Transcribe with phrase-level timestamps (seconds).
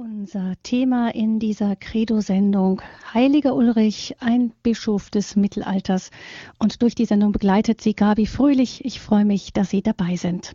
[0.00, 2.80] Unser Thema in dieser Credo-Sendung
[3.12, 6.12] Heiliger Ulrich, ein Bischof des Mittelalters.
[6.60, 8.84] Und durch die Sendung begleitet sie Gabi Fröhlich.
[8.84, 10.54] Ich freue mich, dass Sie dabei sind.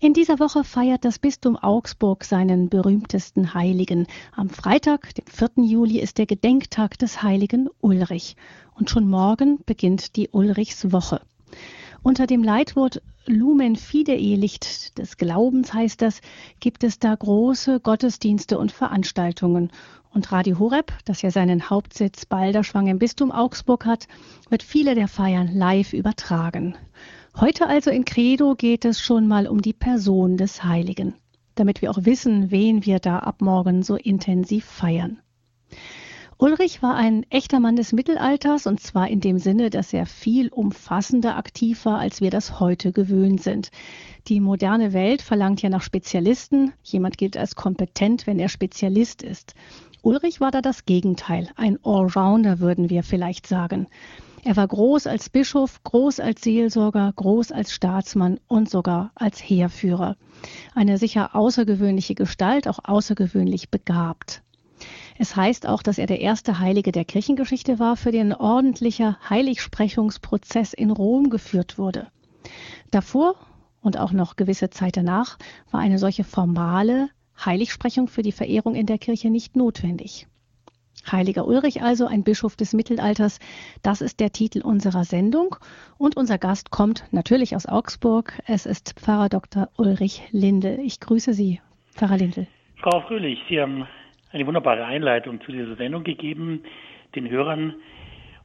[0.00, 4.08] In dieser Woche feiert das Bistum Augsburg seinen berühmtesten Heiligen.
[4.34, 5.64] Am Freitag, dem 4.
[5.64, 8.34] Juli, ist der Gedenktag des heiligen Ulrich.
[8.74, 11.20] Und schon morgen beginnt die Ulrichswoche.
[12.02, 16.22] Unter dem Leitwort Lumen Fidei, Licht des Glaubens heißt das,
[16.58, 19.70] gibt es da große Gottesdienste und Veranstaltungen.
[20.12, 24.08] Und Radio Horeb, das ja seinen Hauptsitz Balderschwang im Bistum Augsburg hat,
[24.48, 26.74] wird viele der Feiern live übertragen.
[27.38, 31.14] Heute also in Credo geht es schon mal um die Person des Heiligen,
[31.54, 35.20] damit wir auch wissen, wen wir da ab morgen so intensiv feiern.
[36.42, 40.48] Ulrich war ein echter Mann des Mittelalters und zwar in dem Sinne, dass er viel
[40.48, 43.70] umfassender aktiv war, als wir das heute gewöhnt sind.
[44.26, 46.72] Die moderne Welt verlangt ja nach Spezialisten.
[46.82, 49.52] Jemand gilt als kompetent, wenn er Spezialist ist.
[50.00, 51.50] Ulrich war da das Gegenteil.
[51.56, 53.86] Ein Allrounder würden wir vielleicht sagen.
[54.42, 60.16] Er war groß als Bischof, groß als Seelsorger, groß als Staatsmann und sogar als Heerführer.
[60.74, 64.42] Eine sicher außergewöhnliche Gestalt, auch außergewöhnlich begabt.
[65.22, 70.72] Es heißt auch, dass er der erste Heilige der Kirchengeschichte war, für den ordentlicher Heiligsprechungsprozess
[70.72, 72.06] in Rom geführt wurde.
[72.90, 73.34] Davor
[73.82, 75.36] und auch noch gewisse Zeit danach
[75.70, 77.10] war eine solche formale
[77.44, 80.26] Heiligsprechung für die Verehrung in der Kirche nicht notwendig.
[81.12, 83.40] Heiliger Ulrich also, ein Bischof des Mittelalters,
[83.82, 85.56] das ist der Titel unserer Sendung.
[85.98, 88.40] Und unser Gast kommt natürlich aus Augsburg.
[88.46, 89.68] Es ist Pfarrer Dr.
[89.76, 90.80] Ulrich Lindel.
[90.80, 91.60] Ich grüße Sie,
[91.92, 92.46] Pfarrer Lindel.
[92.76, 93.86] Frau Fröhlich, Sie haben
[94.32, 96.62] eine wunderbare Einleitung zu dieser Sendung gegeben,
[97.14, 97.74] den Hörern.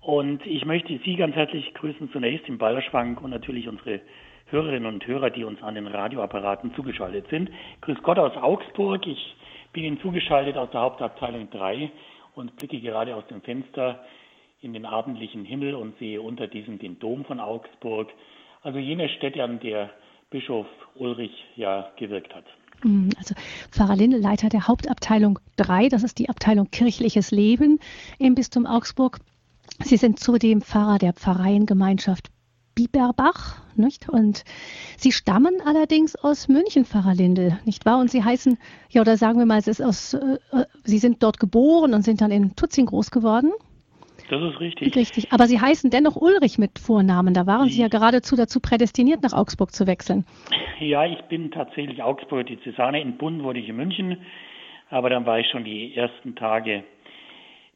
[0.02, 4.02] Und ich möchte Sie ganz herzlich grüßen zunächst im Ballerschwank und natürlich unsere
[4.48, 7.50] Hörerinnen und Hörer, die uns an den Radioapparaten zugeschaltet sind.
[7.82, 9.06] Grüß Gott aus Augsburg.
[9.08, 9.36] Ich
[9.74, 11.92] bin Ihnen zugeschaltet aus der Hauptabteilung 3
[12.36, 14.04] und blicke gerade aus dem Fenster
[14.62, 18.12] in den abendlichen Himmel und sehe unter diesem den Dom von Augsburg.
[18.62, 19.92] Also jene Städte, an der
[20.30, 22.46] Bischof Ulrich ja gewirkt hat.
[22.84, 23.36] Mhm, also
[23.72, 27.80] Pfarrer Lindel, Leiter der Hauptabteilung 3, das ist die Abteilung kirchliches Leben
[28.20, 29.20] im Bistum Augsburg.
[29.84, 32.30] Sie sind zudem Pfarrer der Pfarreiengemeinschaft
[32.76, 34.10] Biberbach, nicht?
[34.10, 34.44] Und
[34.98, 38.00] Sie stammen allerdings aus München, Pfarrer Lindel, nicht wahr?
[38.00, 38.58] Und Sie heißen,
[38.90, 40.38] ja, oder sagen wir mal, es ist aus, äh,
[40.84, 43.52] Sie sind dort geboren und sind dann in Tutzing groß geworden.
[44.30, 44.96] Das ist richtig.
[44.96, 45.32] Richtig.
[45.32, 47.34] Aber Sie heißen dennoch Ulrich mit Vornamen.
[47.34, 50.26] Da waren Sie ja geradezu dazu prädestiniert, nach Augsburg zu wechseln.
[50.80, 53.02] Ja, ich bin tatsächlich Augsburg, die Cäsane.
[53.02, 54.18] In Bonn wurde ich in München.
[54.90, 56.84] Aber dann war ich schon die ersten Tage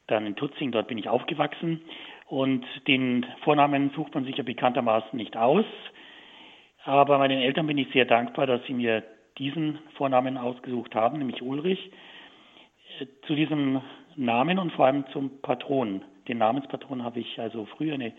[0.07, 0.71] dann in Tutzing.
[0.71, 1.81] Dort bin ich aufgewachsen.
[2.27, 5.65] Und den Vornamen sucht man sich ja bekanntermaßen nicht aus.
[6.83, 9.03] Aber meinen Eltern bin ich sehr dankbar, dass sie mir
[9.37, 11.91] diesen Vornamen ausgesucht haben, nämlich Ulrich.
[12.99, 13.81] Äh, zu diesem
[14.15, 18.13] Namen und vor allem zum Patron den Namenspatron habe ich also früher eine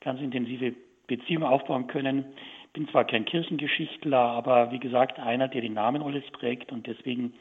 [0.00, 0.74] ganz intensive
[1.06, 2.24] Beziehung aufbauen können.
[2.72, 7.34] Bin zwar kein Kirchengeschichtler, aber wie gesagt einer, der den Namen Ulrich trägt und deswegen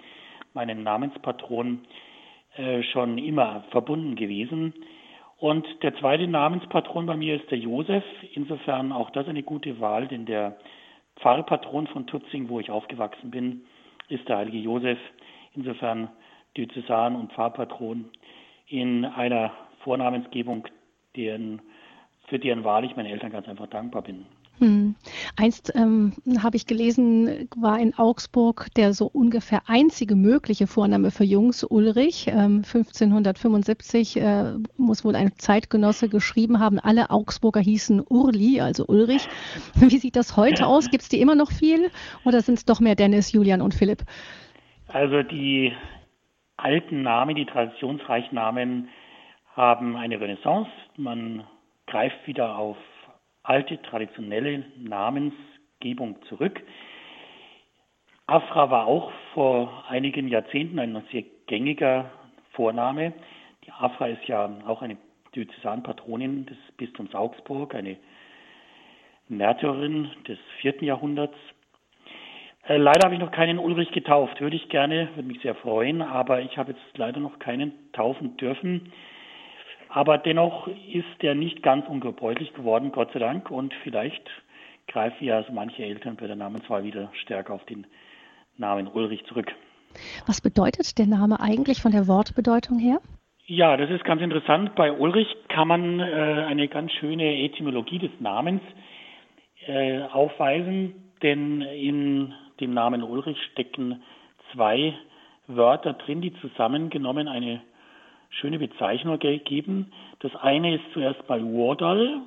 [0.54, 1.82] meinen Namenspatron
[2.58, 4.74] äh, schon immer verbunden gewesen.
[5.38, 8.04] Und der zweite Namenspatron bei mir ist der Josef.
[8.34, 10.58] Insofern auch das eine gute Wahl, denn der
[11.20, 13.62] Pfarrpatron von Tutzing, wo ich aufgewachsen bin,
[14.10, 15.00] ist der heilige Josef.
[15.56, 16.10] Insofern
[16.58, 18.10] Diözesan und Pfarrpatron
[18.68, 19.52] in einer
[19.84, 20.68] Vornamensgebung,
[21.16, 21.62] deren,
[22.28, 24.26] für deren Wahl ich meinen Eltern ganz einfach dankbar bin.
[24.62, 24.94] Hm.
[25.38, 31.24] Einst ähm, habe ich gelesen, war in Augsburg der so ungefähr einzige mögliche Vorname für
[31.24, 32.28] Jungs Ulrich.
[32.28, 39.28] Ähm, 1575 äh, muss wohl ein Zeitgenosse geschrieben haben, alle Augsburger hießen Urli, also Ulrich.
[39.76, 40.92] Wie sieht das heute aus?
[40.92, 41.90] Gibt es die immer noch viel
[42.24, 44.04] oder sind es doch mehr Dennis, Julian und Philipp?
[44.90, 45.74] Also die
[46.58, 48.90] alten Namen, die traditionsreichen Namen
[49.56, 50.70] haben eine Renaissance.
[50.98, 51.46] Man
[51.88, 52.78] greift wieder auf
[53.44, 56.62] alte, traditionelle Namensgebung zurück.
[58.28, 62.10] Afra war auch vor einigen Jahrzehnten ein sehr gängiger
[62.52, 63.14] Vorname.
[63.66, 64.98] Die Afra ist ja auch eine
[65.36, 67.98] Diözesanpatronin des Bistums Augsburg, eine
[69.28, 71.36] Märtyrerin des vierten Jahrhunderts.
[72.68, 74.40] Äh, leider habe ich noch keinen Ulrich getauft.
[74.40, 78.38] Würde ich gerne, würde mich sehr freuen, aber ich habe jetzt leider noch keinen taufen
[78.38, 78.92] dürfen.
[79.94, 83.52] Aber dennoch ist er nicht ganz ungebräuchlich geworden, Gott sei Dank.
[83.52, 84.24] Und vielleicht
[84.88, 87.86] greifen ja also manche Eltern bei der Namenswahl wieder stärker auf den
[88.58, 89.54] Namen Ulrich zurück.
[90.26, 93.00] Was bedeutet der Name eigentlich von der Wortbedeutung her?
[93.48, 94.76] Ja, das ist ganz interessant.
[94.76, 98.62] Bei Ulrich kann man äh, eine ganz schöne Etymologie des Namens
[99.68, 104.02] äh, aufweisen, denn in dem Namen Ulrich stecken
[104.54, 104.94] zwei
[105.48, 107.62] Wörter drin, die zusammengenommen eine
[108.32, 109.92] schöne Bezeichnung geben.
[110.20, 112.22] Das eine ist zuerst mal Wardal,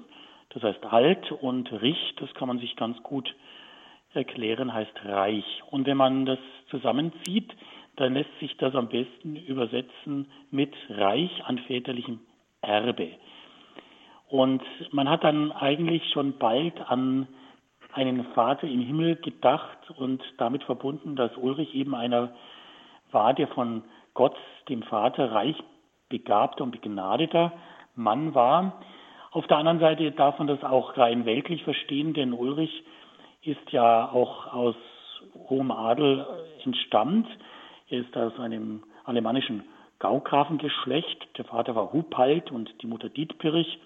[0.51, 3.35] das heißt alt, und Rich, das kann man sich ganz gut
[4.13, 5.63] erklären, heißt reich.
[5.71, 6.39] Und wenn man das
[6.71, 7.53] zusammenzieht,
[7.97, 12.21] dann lässt sich das am besten übersetzen mit reich an väterlichem
[12.61, 13.11] Erbe.
[14.29, 17.29] Und man hat dann eigentlich schon bald an
[17.93, 22.35] einen Vater im Himmel gedacht und damit verbunden, dass Ulrich eben einer
[23.13, 23.85] war, der von
[24.15, 24.37] Gott,
[24.69, 25.57] dem Vater, reich
[26.19, 27.53] begabter und begnadeter
[27.97, 28.81] Mann war.
[29.33, 32.85] Auf der anderen Seite darf man das auch rein weltlich verstehen, denn Ulrich
[33.43, 34.77] ist ja auch aus
[35.49, 36.25] hohem Adel
[36.65, 37.27] entstammt.
[37.89, 39.65] Er ist aus einem alemannischen
[39.99, 41.37] Gaugrafengeschlecht.
[41.37, 43.81] Der Vater war Hupald und die Mutter Dietpirich.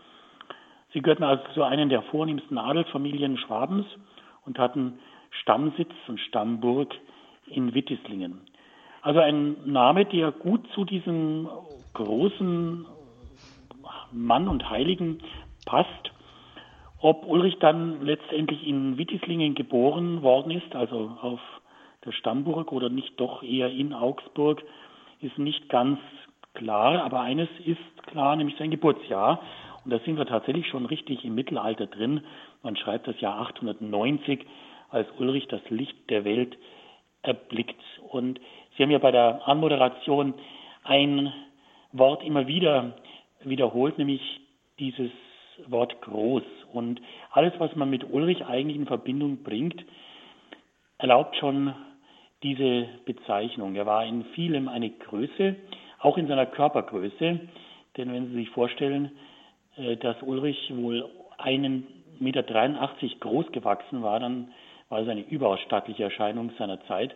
[0.93, 3.87] Sie gehörten also zu einer der vornehmsten Adelsfamilien Schwabens
[4.45, 4.99] und hatten
[5.31, 6.95] Stammsitz und Stammburg
[7.47, 8.43] in Wittislingen.
[9.01, 11.49] Also ein Name, der gut zu diesem
[11.99, 12.87] großen
[14.13, 15.19] Mann und Heiligen
[15.67, 16.13] passt.
[17.01, 21.41] Ob Ulrich dann letztendlich in Wittislingen geboren worden ist, also auf
[22.05, 24.63] der Stammburg oder nicht doch eher in Augsburg,
[25.21, 25.99] ist nicht ganz
[26.55, 27.03] klar.
[27.03, 29.41] Aber eines ist klar, nämlich sein Geburtsjahr.
[29.85, 32.23] Und da sind wir tatsächlich schon richtig im Mittelalter drin.
[32.63, 34.47] Man schreibt das Jahr 890,
[34.91, 36.57] als Ulrich das Licht der Welt
[37.23, 37.81] erblickt.
[38.09, 38.41] Und
[38.77, 40.35] Sie haben ja bei der Anmoderation
[40.85, 41.33] ein
[41.93, 42.95] Wort immer wieder
[43.45, 44.21] wiederholt, nämlich
[44.79, 45.11] dieses
[45.67, 46.43] Wort groß.
[46.73, 47.01] Und
[47.31, 49.85] alles, was man mit Ulrich eigentlich in Verbindung bringt,
[50.99, 51.75] erlaubt schon
[52.43, 53.75] diese Bezeichnung.
[53.75, 55.57] Er war in vielem eine Größe,
[56.01, 57.41] auch in seiner Körpergröße.
[57.97, 59.13] Denn wenn Sie sich vorstellen,
[59.77, 61.09] äh, dass Ulrich wohl
[61.39, 61.87] einen
[62.21, 64.53] Meter 83 groß gewachsen war, dann
[64.89, 67.15] war es eine überaus stattliche Erscheinung seiner Zeit,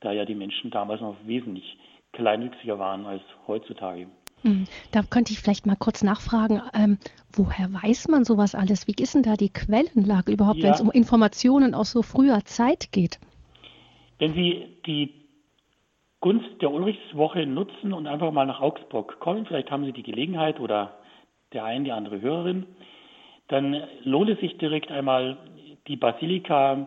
[0.00, 1.76] da ja die Menschen damals noch wesentlich
[2.12, 4.08] kleinwüchsiger waren als heutzutage.
[4.42, 6.98] Hm, da könnte ich vielleicht mal kurz nachfragen, ähm,
[7.32, 8.86] woher weiß man sowas alles?
[8.86, 10.64] Wie ist denn da die Quellenlage überhaupt, ja.
[10.64, 13.20] wenn es um Informationen aus so früher Zeit geht?
[14.18, 15.14] Wenn Sie die
[16.20, 20.60] Gunst der Ulrichswoche nutzen und einfach mal nach Augsburg kommen, vielleicht haben Sie die Gelegenheit
[20.60, 20.98] oder
[21.52, 22.66] der eine, die andere Hörerin,
[23.48, 25.36] dann lohnt es sich direkt einmal
[25.88, 26.86] die Basilika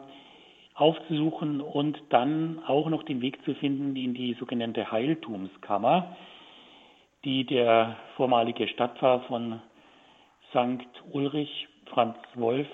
[0.75, 6.15] aufzusuchen und dann auch noch den Weg zu finden in die sogenannte Heiltumskammer,
[7.23, 9.61] die der vormalige Stadtpfarrer von
[10.49, 10.85] St.
[11.11, 12.67] Ulrich, Franz Wolf,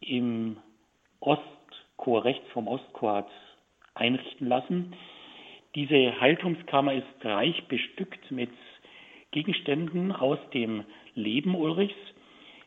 [0.00, 0.58] im
[1.20, 3.30] Ostchor, rechts vom Ostchor hat
[3.94, 4.94] einrichten lassen.
[5.74, 8.50] Diese Heiltumskammer ist reich bestückt mit
[9.32, 10.84] Gegenständen aus dem
[11.14, 11.94] Leben Ulrichs.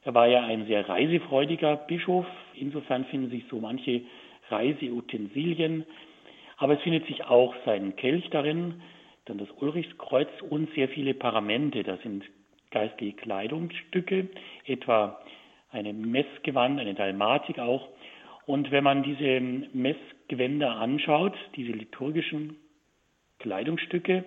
[0.03, 2.25] Er war ja ein sehr reisefreudiger Bischof.
[2.55, 4.01] Insofern finden sich so manche
[4.49, 5.85] Reiseutensilien.
[6.57, 8.81] Aber es findet sich auch sein Kelch darin,
[9.25, 11.83] dann das Ulrichskreuz und sehr viele Paramente.
[11.83, 12.25] Das sind
[12.71, 14.27] geistliche Kleidungsstücke,
[14.65, 15.21] etwa
[15.71, 17.87] eine Messgewand, eine Dalmatik auch.
[18.45, 19.39] Und wenn man diese
[19.73, 22.57] Messgewänder anschaut, diese liturgischen
[23.39, 24.25] Kleidungsstücke,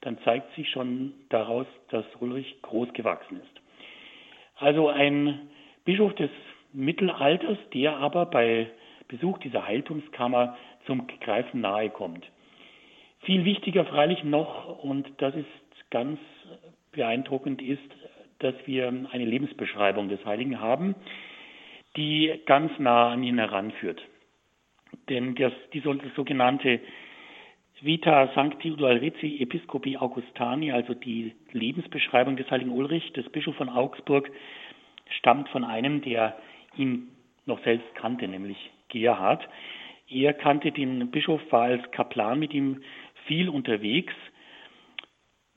[0.00, 3.61] dann zeigt sich schon daraus, dass Ulrich groß gewachsen ist.
[4.62, 5.50] Also ein
[5.84, 6.30] Bischof des
[6.72, 8.70] Mittelalters, der aber bei
[9.08, 10.56] Besuch dieser Heiltumskammer
[10.86, 12.24] zum Greifen nahe kommt.
[13.22, 16.20] Viel wichtiger freilich noch, und das ist ganz
[16.92, 17.82] beeindruckend, ist,
[18.38, 20.94] dass wir eine Lebensbeschreibung des Heiligen haben,
[21.96, 24.00] die ganz nah an ihn heranführt.
[25.08, 25.82] Denn das, die
[26.14, 26.78] sogenannte
[27.84, 34.30] Vita Sancti Udalrici Episcopi Augustani, also die Lebensbeschreibung des heiligen Ulrich, des Bischofs von Augsburg,
[35.18, 36.36] stammt von einem, der
[36.76, 37.08] ihn
[37.44, 39.48] noch selbst kannte, nämlich Gerhard.
[40.08, 42.82] Er kannte den Bischof, war als Kaplan mit ihm
[43.26, 44.14] viel unterwegs.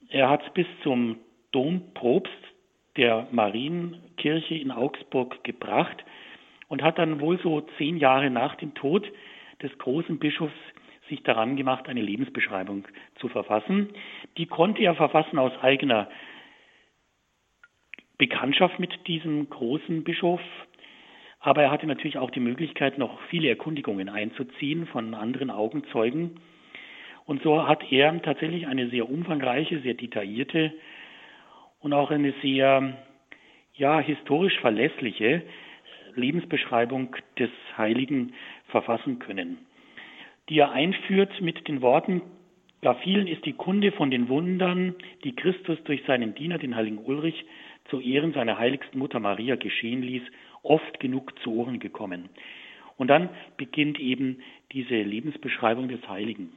[0.09, 1.17] Er hat bis zum
[1.51, 2.33] Dompropst
[2.97, 6.03] der Marienkirche in Augsburg gebracht
[6.69, 9.07] und hat dann wohl so zehn Jahre nach dem Tod
[9.61, 10.53] des großen Bischofs
[11.09, 12.87] sich daran gemacht, eine Lebensbeschreibung
[13.19, 13.89] zu verfassen.
[14.37, 16.09] Die konnte er verfassen aus eigener
[18.17, 20.41] Bekanntschaft mit diesem großen Bischof,
[21.39, 26.39] aber er hatte natürlich auch die Möglichkeit, noch viele Erkundigungen einzuziehen von anderen Augenzeugen.
[27.25, 30.73] Und so hat er tatsächlich eine sehr umfangreiche, sehr detaillierte
[31.79, 32.97] und auch eine sehr
[33.73, 35.43] ja, historisch verlässliche
[36.15, 38.33] Lebensbeschreibung des Heiligen
[38.67, 39.57] verfassen können
[40.49, 42.21] die er einführt mit den Worten,
[42.81, 46.99] ja, vielen ist die Kunde von den Wundern, die Christus durch seinen Diener, den heiligen
[46.99, 47.45] Ulrich,
[47.89, 50.21] zu Ehren seiner heiligsten Mutter Maria geschehen ließ,
[50.61, 52.29] oft genug zu Ohren gekommen.
[52.97, 54.37] Und dann beginnt eben
[54.71, 56.51] diese Lebensbeschreibung des Heiligen.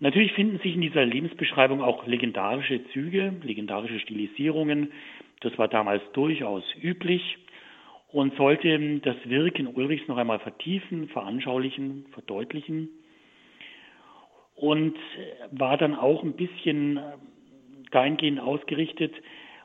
[0.00, 4.92] Natürlich finden sich in dieser Lebensbeschreibung auch legendarische Züge, legendarische Stilisierungen.
[5.40, 7.38] Das war damals durchaus üblich
[8.10, 12.88] und sollte das Wirken Ulrichs noch einmal vertiefen, veranschaulichen, verdeutlichen
[14.54, 14.96] und
[15.52, 16.98] war dann auch ein bisschen
[17.90, 19.14] dahingehend ausgerichtet,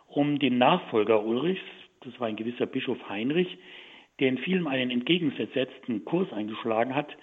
[0.08, 1.64] um den Nachfolger Ulrichs,
[2.02, 3.58] das war ein gewisser Bischof Heinrich,
[4.20, 7.16] der in vielem einen entgegengesetzten Kurs eingeschlagen hat,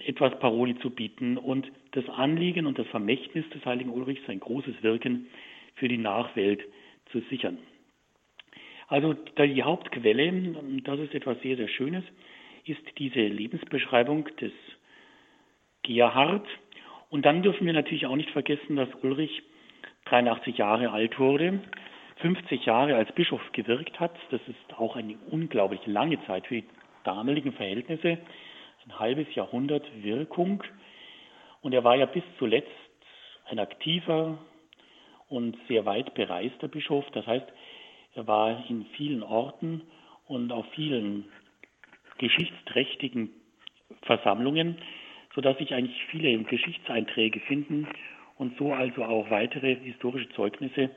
[0.00, 4.82] etwas Paroli zu bieten und das Anliegen und das Vermächtnis des heiligen Ulrichs, sein großes
[4.82, 5.26] Wirken
[5.76, 6.60] für die Nachwelt
[7.12, 7.58] zu sichern.
[8.88, 12.04] Also die Hauptquelle, das ist etwas sehr, sehr Schönes,
[12.64, 14.52] ist diese Lebensbeschreibung des
[15.82, 16.46] Gerhard.
[17.10, 19.42] Und dann dürfen wir natürlich auch nicht vergessen, dass Ulrich
[20.06, 21.60] 83 Jahre alt wurde,
[22.16, 24.14] 50 Jahre als Bischof gewirkt hat.
[24.30, 26.64] Das ist auch eine unglaublich lange Zeit für die
[27.04, 28.18] damaligen Verhältnisse.
[28.86, 30.62] Ein halbes Jahrhundert Wirkung.
[31.60, 32.70] Und er war ja bis zuletzt
[33.50, 34.38] ein aktiver
[35.28, 37.04] und sehr weit bereister Bischof.
[37.12, 37.46] Das heißt,
[38.18, 39.82] er war in vielen Orten
[40.26, 41.24] und auf vielen
[42.18, 43.30] geschichtsträchtigen
[44.02, 44.76] Versammlungen,
[45.34, 47.86] sodass sich eigentlich viele Geschichtseinträge finden
[48.36, 50.90] und so also auch weitere historische Zeugnisse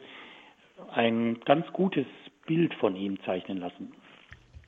[0.94, 2.08] ein ganz gutes
[2.48, 3.94] Bild von ihm zeichnen lassen.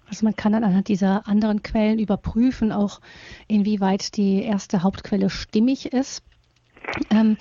[0.07, 2.99] Also man kann dann anhand dieser anderen Quellen überprüfen, auch
[3.47, 6.23] inwieweit die erste Hauptquelle stimmig ist.
[7.09, 7.37] Ähm,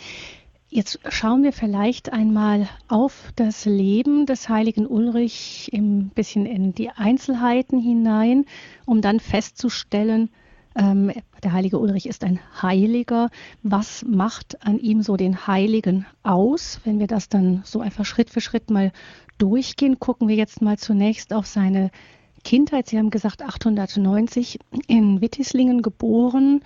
[0.73, 6.91] jetzt schauen wir vielleicht einmal auf das Leben des heiligen Ulrich ein bisschen in die
[6.91, 8.47] Einzelheiten hinein,
[8.87, 10.31] um dann festzustellen,
[10.75, 11.13] ähm,
[11.43, 13.29] der heilige Ulrich ist ein Heiliger.
[13.63, 16.81] Was macht an ihm so den Heiligen aus?
[16.85, 18.93] Wenn wir das dann so einfach Schritt für Schritt mal
[19.37, 21.91] durchgehen, gucken wir jetzt mal zunächst auf seine
[22.45, 22.89] Kindheit.
[22.89, 26.63] Sie haben gesagt 890 in Wittislingen geboren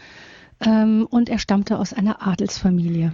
[0.65, 3.13] ähm, und er stammte aus einer Adelsfamilie.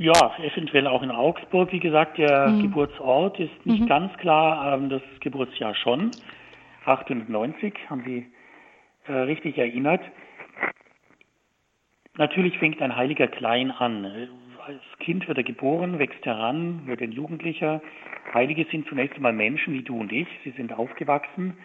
[0.00, 1.72] Ja, eventuell auch in Augsburg.
[1.72, 2.62] Wie gesagt, der mhm.
[2.62, 3.86] Geburtsort ist nicht mhm.
[3.86, 6.10] ganz klar, ähm, das Geburtsjahr schon.
[6.86, 8.26] 890 haben Sie
[9.06, 10.00] äh, richtig erinnert.
[12.16, 14.06] Natürlich fängt ein Heiliger klein an.
[14.66, 17.82] Als Kind wird er geboren, wächst heran, wird ein Jugendlicher.
[18.32, 20.28] Heilige sind zunächst einmal Menschen wie du und ich.
[20.44, 21.58] Sie sind aufgewachsen.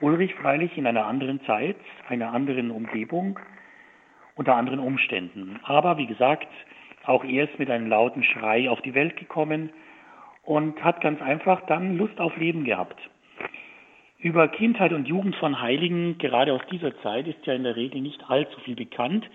[0.00, 1.76] Ulrich freilich in einer anderen Zeit,
[2.08, 3.38] einer anderen Umgebung,
[4.36, 5.60] unter anderen Umständen.
[5.64, 6.48] Aber wie gesagt,
[7.06, 9.70] auch er ist mit einem lauten Schrei auf die Welt gekommen
[10.42, 12.98] und hat ganz einfach dann Lust auf Leben gehabt.
[14.18, 18.00] Über Kindheit und Jugend von Heiligen, gerade aus dieser Zeit, ist ja in der Regel
[18.00, 19.28] nicht allzu viel bekannt.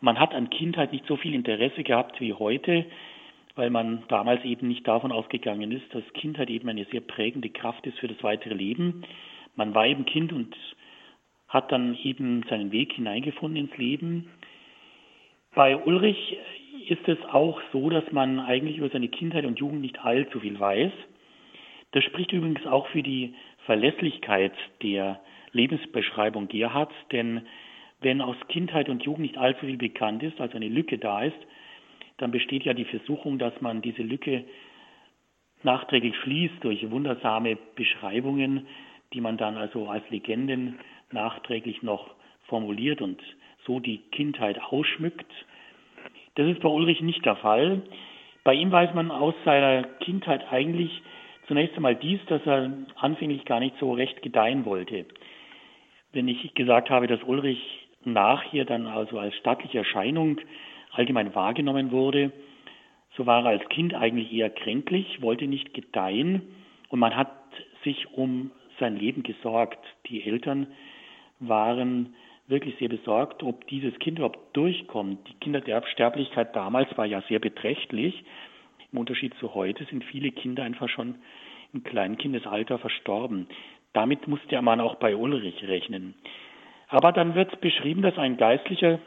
[0.00, 2.84] Man hat an Kindheit nicht so viel Interesse gehabt wie heute,
[3.54, 7.86] weil man damals eben nicht davon ausgegangen ist, dass Kindheit eben eine sehr prägende Kraft
[7.86, 9.04] ist für das weitere Leben.
[9.54, 10.56] Man war eben Kind und
[11.48, 14.30] hat dann eben seinen Weg hineingefunden ins Leben.
[15.54, 16.38] Bei Ulrich
[16.90, 20.58] ist es auch so, dass man eigentlich über seine Kindheit und Jugend nicht allzu viel
[20.58, 20.92] weiß.
[21.92, 23.34] Das spricht übrigens auch für die
[23.66, 25.20] Verlässlichkeit der
[25.52, 27.42] Lebensbeschreibung Gerhards, denn
[28.00, 31.36] wenn aus Kindheit und Jugend nicht allzu viel bekannt ist, also eine Lücke da ist,
[32.18, 34.44] dann besteht ja die Versuchung, dass man diese Lücke
[35.62, 38.66] nachträglich schließt durch wundersame Beschreibungen,
[39.12, 40.78] die man dann also als Legenden
[41.10, 42.14] nachträglich noch
[42.46, 43.20] formuliert und
[43.66, 45.30] so die Kindheit ausschmückt.
[46.34, 47.82] Das ist bei Ulrich nicht der Fall.
[48.44, 51.02] Bei ihm weiß man aus seiner Kindheit eigentlich
[51.48, 55.06] Zunächst einmal dies, dass er anfänglich gar nicht so recht gedeihen wollte.
[56.12, 60.40] Wenn ich gesagt habe, dass Ulrich nachher dann also als stattliche Erscheinung
[60.92, 62.32] allgemein wahrgenommen wurde,
[63.16, 66.42] so war er als Kind eigentlich eher kränklich, wollte nicht gedeihen
[66.88, 67.32] und man hat
[67.84, 69.84] sich um sein Leben gesorgt.
[70.06, 70.68] Die Eltern
[71.40, 72.14] waren
[72.46, 75.26] wirklich sehr besorgt, ob dieses Kind überhaupt durchkommt.
[75.28, 78.24] Die Kindersterblichkeit damals war ja sehr beträchtlich.
[78.92, 81.16] Im Unterschied zu heute sind viele Kinder einfach schon
[81.72, 83.46] im Kleinkindesalter verstorben.
[83.92, 86.14] Damit musste Mann auch bei Ulrich rechnen.
[86.88, 88.98] Aber dann wird beschrieben, dass ein Geistlicher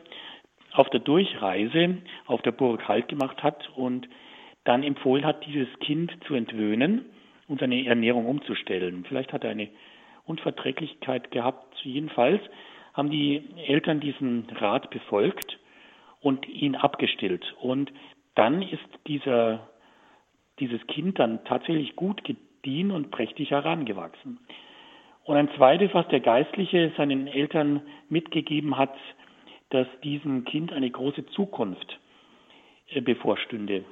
[0.73, 4.09] auf der Durchreise auf der Burg Halt gemacht hat und
[4.63, 7.05] dann empfohlen hat, dieses Kind zu entwöhnen
[7.47, 9.05] und seine Ernährung umzustellen.
[9.07, 9.69] Vielleicht hat er eine
[10.25, 11.75] Unverträglichkeit gehabt.
[11.83, 12.41] Jedenfalls
[12.95, 15.59] haben die Eltern diesen Rat befolgt
[16.21, 17.55] und ihn abgestillt.
[17.61, 17.91] Und
[18.33, 19.69] dann ist dieser
[20.59, 24.39] dieses Kind dann tatsächlich gut gediehen und prächtig herangewachsen.
[25.23, 28.95] Und ein zweites, was der Geistliche seinen Eltern mitgegeben hat,
[29.71, 31.99] dass diesem Kind eine große Zukunft
[32.89, 33.83] äh, bevorstünde.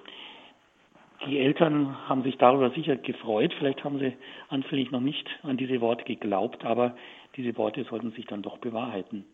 [1.25, 3.53] Die Eltern haben sich darüber sicher gefreut.
[3.57, 4.13] Vielleicht haben sie
[4.49, 6.95] anfänglich noch nicht an diese Worte geglaubt, aber
[7.37, 9.25] diese Worte sollten sich dann doch bewahrheiten.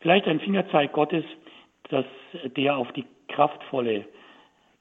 [0.00, 1.24] Vielleicht ein Fingerzeig Gottes,
[1.88, 2.04] dass
[2.56, 4.06] der auf die kraftvolle,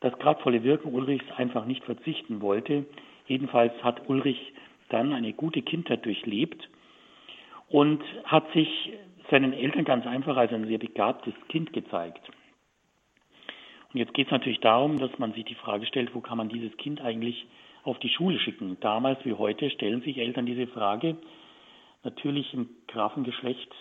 [0.02, 2.86] das kraftvolle Wirken Ulrichs einfach nicht verzichten wollte.
[3.28, 4.54] Jedenfalls hat Ulrich
[4.90, 6.70] dann eine gute Kindheit durchlebt
[7.70, 8.94] und hat sich
[9.32, 12.30] seinen Eltern ganz einfach als ein sehr begabtes Kind gezeigt.
[13.96, 16.50] Und jetzt geht es natürlich darum, dass man sich die Frage stellt, wo kann man
[16.50, 17.46] dieses Kind eigentlich
[17.86, 18.76] auf die Schule schicken?
[18.82, 21.16] Damals wie heute stellen sich Eltern diese Frage.
[22.04, 23.74] Natürlich im Grafengeschlecht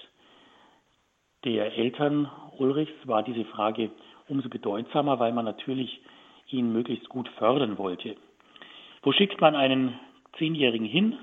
[1.44, 3.90] der Eltern Ulrichs war diese Frage
[4.28, 6.00] umso bedeutsamer, weil man natürlich
[6.48, 8.14] ihn möglichst gut fördern wollte.
[9.02, 9.98] Wo schickt man einen
[10.38, 11.16] Zehnjährigen hin?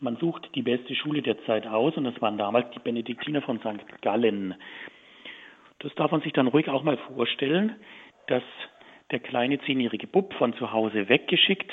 [0.00, 3.60] Man sucht die beste Schule der Zeit aus und das waren damals die Benediktiner von
[3.60, 4.02] St.
[4.02, 4.56] Gallen.
[5.78, 7.76] Das darf man sich dann ruhig auch mal vorstellen,
[8.26, 8.42] dass
[9.10, 11.70] der kleine zehnjährige Bub von zu Hause weggeschickt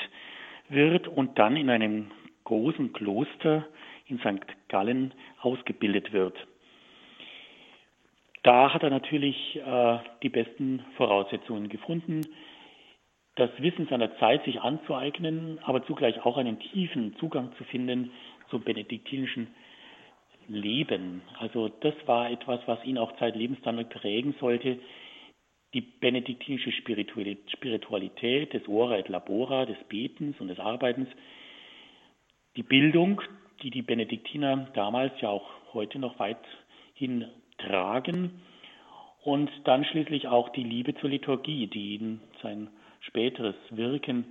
[0.68, 2.10] wird und dann in einem
[2.44, 3.66] großen Kloster
[4.06, 4.46] in St.
[4.68, 6.36] Gallen ausgebildet wird.
[8.42, 12.20] Da hat er natürlich äh, die besten Voraussetzungen gefunden,
[13.36, 18.12] das Wissen seiner Zeit sich anzueignen, aber zugleich auch einen tiefen Zugang zu finden
[18.48, 19.48] zum benediktinischen
[20.46, 21.22] Leben.
[21.38, 24.78] Also das war etwas, was ihn auch zeitlebens dann prägen sollte.
[25.74, 31.08] Die benediktinische Spiritualität des Ora et Labora, des Betens und des Arbeitens,
[32.56, 33.20] die Bildung,
[33.62, 37.26] die die Benediktiner damals ja auch heute noch weithin
[37.58, 38.40] tragen
[39.24, 42.68] und dann schließlich auch die Liebe zur Liturgie, die ihn sein
[43.00, 44.26] späteres Wirken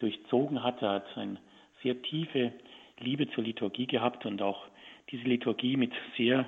[0.00, 0.82] durchzogen hat.
[0.82, 1.38] Er hat eine
[1.82, 2.52] sehr tiefe
[2.98, 4.66] Liebe zur Liturgie gehabt und auch
[5.10, 6.44] diese Liturgie mit sehr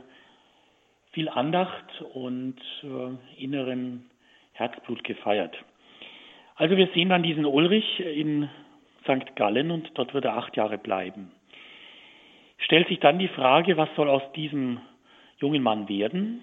[1.12, 4.04] viel Andacht und äh, innerem
[4.56, 5.56] Herzblut gefeiert.
[6.56, 8.48] Also wir sehen dann diesen Ulrich in
[9.02, 9.36] St.
[9.36, 11.30] Gallen und dort wird er acht Jahre bleiben.
[12.58, 14.80] Stellt sich dann die Frage, was soll aus diesem
[15.38, 16.40] jungen Mann werden?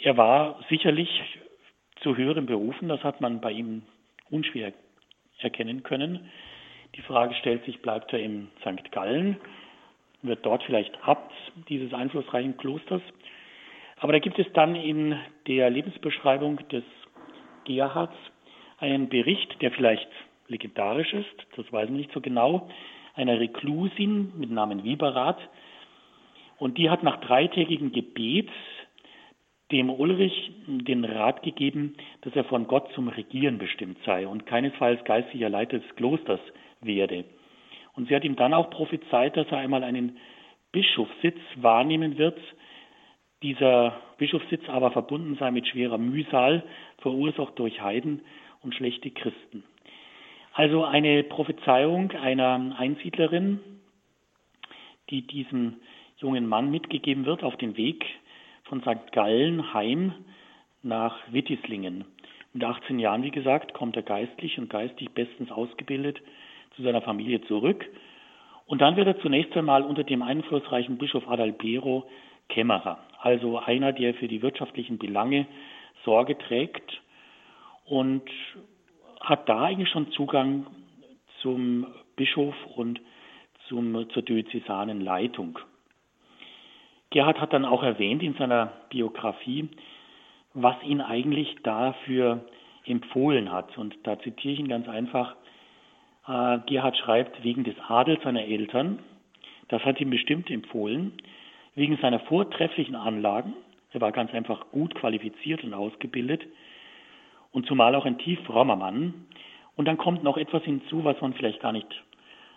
[0.00, 1.08] Er war sicherlich
[2.02, 2.88] zu höheren Berufen.
[2.88, 3.82] Das hat man bei ihm
[4.30, 4.72] unschwer
[5.38, 6.30] erkennen können.
[6.96, 8.90] Die Frage stellt sich, bleibt er in St.
[8.90, 9.36] Gallen,
[10.22, 11.32] wird dort vielleicht Abt
[11.68, 13.02] dieses einflussreichen Klosters.
[14.00, 15.14] Aber da gibt es dann in
[15.46, 16.84] der Lebensbeschreibung des
[17.64, 18.16] Gerhards
[18.78, 20.08] einen Bericht, der vielleicht
[20.48, 22.68] legendarisch ist, das weiß man nicht so genau,
[23.14, 25.38] einer Reklusin mit Namen Wiberat.
[26.58, 28.48] Und die hat nach dreitägigem Gebet
[29.70, 35.04] dem Ulrich den Rat gegeben, dass er von Gott zum Regieren bestimmt sei und keinesfalls
[35.04, 36.40] geistlicher Leiter des Klosters
[36.80, 37.24] werde.
[37.94, 40.18] Und sie hat ihm dann auch prophezeit, dass er einmal einen
[40.72, 42.38] Bischofssitz wahrnehmen wird,
[43.42, 46.62] dieser Bischofssitz aber verbunden sei mit schwerer Mühsal,
[46.98, 48.20] verursacht durch Heiden
[48.62, 49.64] und schlechte Christen.
[50.52, 53.60] Also eine Prophezeiung einer Einsiedlerin,
[55.08, 55.76] die diesem
[56.18, 58.04] jungen Mann mitgegeben wird auf den Weg
[58.64, 59.12] von St.
[59.12, 60.12] Gallen heim
[60.82, 62.04] nach Wittislingen.
[62.52, 66.20] Mit 18 Jahren, wie gesagt, kommt er geistlich und geistig bestens ausgebildet
[66.76, 67.88] zu seiner Familie zurück.
[68.66, 72.08] Und dann wird er zunächst einmal unter dem einflussreichen Bischof Adalbero
[72.48, 75.46] Kämmerer, also einer, der für die wirtschaftlichen Belange
[76.04, 77.00] Sorge trägt
[77.84, 78.22] und
[79.20, 80.66] hat da eigentlich schon Zugang
[81.42, 83.00] zum Bischof und
[83.68, 85.58] zum, zur diözesanen Leitung.
[87.10, 89.68] Gerhard hat dann auch erwähnt in seiner Biografie,
[90.54, 92.44] was ihn eigentlich dafür
[92.84, 93.76] empfohlen hat.
[93.76, 95.36] Und da zitiere ich ihn ganz einfach.
[96.26, 99.00] Äh, Gerhard schreibt, wegen des Adels seiner Eltern,
[99.68, 101.12] das hat ihm bestimmt empfohlen,
[101.74, 103.54] wegen seiner vortrefflichen Anlagen,
[103.92, 106.42] er war ganz einfach gut qualifiziert und ausgebildet
[107.52, 109.26] und zumal auch ein tief frommer Mann.
[109.76, 111.88] Und dann kommt noch etwas hinzu, was man vielleicht gar nicht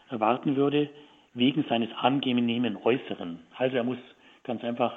[0.10, 0.90] erwarten würde,
[1.34, 3.40] wegen seines angenehmen Äußeren.
[3.58, 3.98] Also er muss
[4.44, 4.94] ganz einfach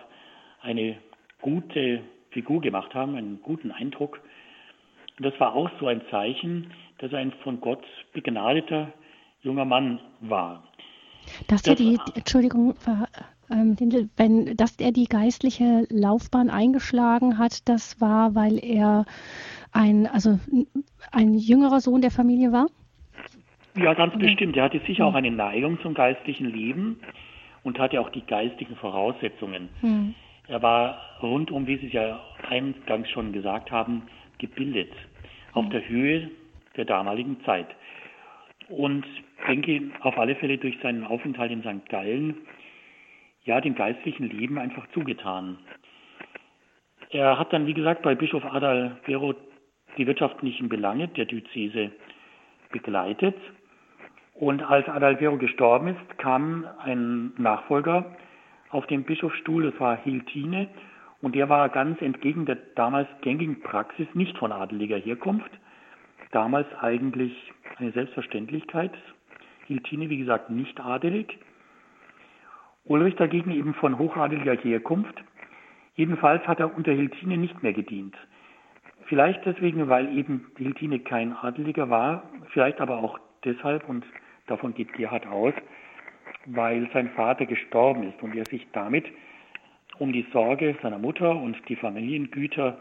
[0.60, 0.98] eine
[1.40, 4.20] gute Figur gemacht haben, einen guten Eindruck.
[5.18, 8.92] Und das war auch so ein Zeichen, dass er ein von Gott begnadeter
[9.42, 10.64] junger Mann war.
[11.48, 12.74] Dass das, er die, Entschuldigung,
[13.48, 19.04] wenn, dass er die geistliche Laufbahn eingeschlagen hat, das war, weil er
[19.72, 20.38] ein, also
[21.12, 22.66] ein jüngerer Sohn der Familie war?
[23.76, 24.26] Ja, ganz okay.
[24.26, 24.56] bestimmt.
[24.56, 26.98] Er hatte sicher auch eine Neigung zum geistlichen Leben
[27.62, 29.68] und hatte auch die geistigen Voraussetzungen.
[29.82, 30.14] Mhm.
[30.48, 34.02] Er war rundum, wie Sie es ja eingangs schon gesagt haben,
[34.38, 34.92] gebildet,
[35.52, 35.70] auf mhm.
[35.70, 36.30] der Höhe
[36.76, 37.66] der damaligen Zeit.
[38.68, 39.04] Und
[39.46, 41.88] denke auf alle Fälle durch seinen Aufenthalt in St.
[41.88, 42.34] Gallen,
[43.46, 45.58] ja, dem geistlichen Leben einfach zugetan.
[47.10, 49.34] Er hat dann, wie gesagt, bei Bischof Adalbero
[49.96, 51.90] die wirtschaftlichen Belange der Diözese
[52.70, 53.36] begleitet
[54.38, 58.16] und als Adalbero gestorben ist, kam ein Nachfolger
[58.70, 60.68] auf den Bischofsstuhl, das war Hiltine,
[61.22, 65.50] Und der war ganz entgegen der damals gängigen Praxis nicht von adeliger Herkunft.
[66.32, 67.32] Damals eigentlich
[67.78, 68.92] eine Selbstverständlichkeit.
[69.66, 71.38] Hiltine, wie gesagt, nicht adelig.
[72.86, 75.22] Ulrich dagegen eben von hochadeliger Herkunft.
[75.96, 78.14] Jedenfalls hat er unter Hiltine nicht mehr gedient.
[79.06, 84.04] Vielleicht deswegen, weil eben Hiltine kein Adeliger war, vielleicht aber auch deshalb, und
[84.46, 85.54] davon geht Gerhard aus,
[86.46, 89.06] weil sein Vater gestorben ist und er sich damit
[89.98, 92.78] um die Sorge seiner Mutter und die Familiengüter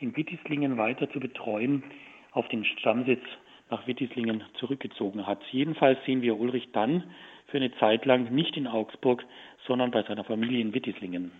[0.00, 1.82] in Wittislingen weiter zu betreuen,
[2.32, 3.22] auf den Stammsitz
[3.70, 5.42] nach Wittislingen zurückgezogen hat.
[5.50, 7.04] Jedenfalls sehen wir Ulrich dann
[7.46, 9.24] für eine Zeit lang nicht in Augsburg,
[9.66, 11.32] sondern bei seiner Familie in Wittislingen.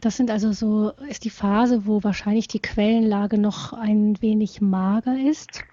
[0.00, 5.16] Das sind also so, ist die Phase, wo wahrscheinlich die Quellenlage noch ein wenig mager
[5.18, 5.64] ist.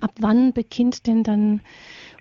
[0.00, 1.60] Ab wann beginnt denn dann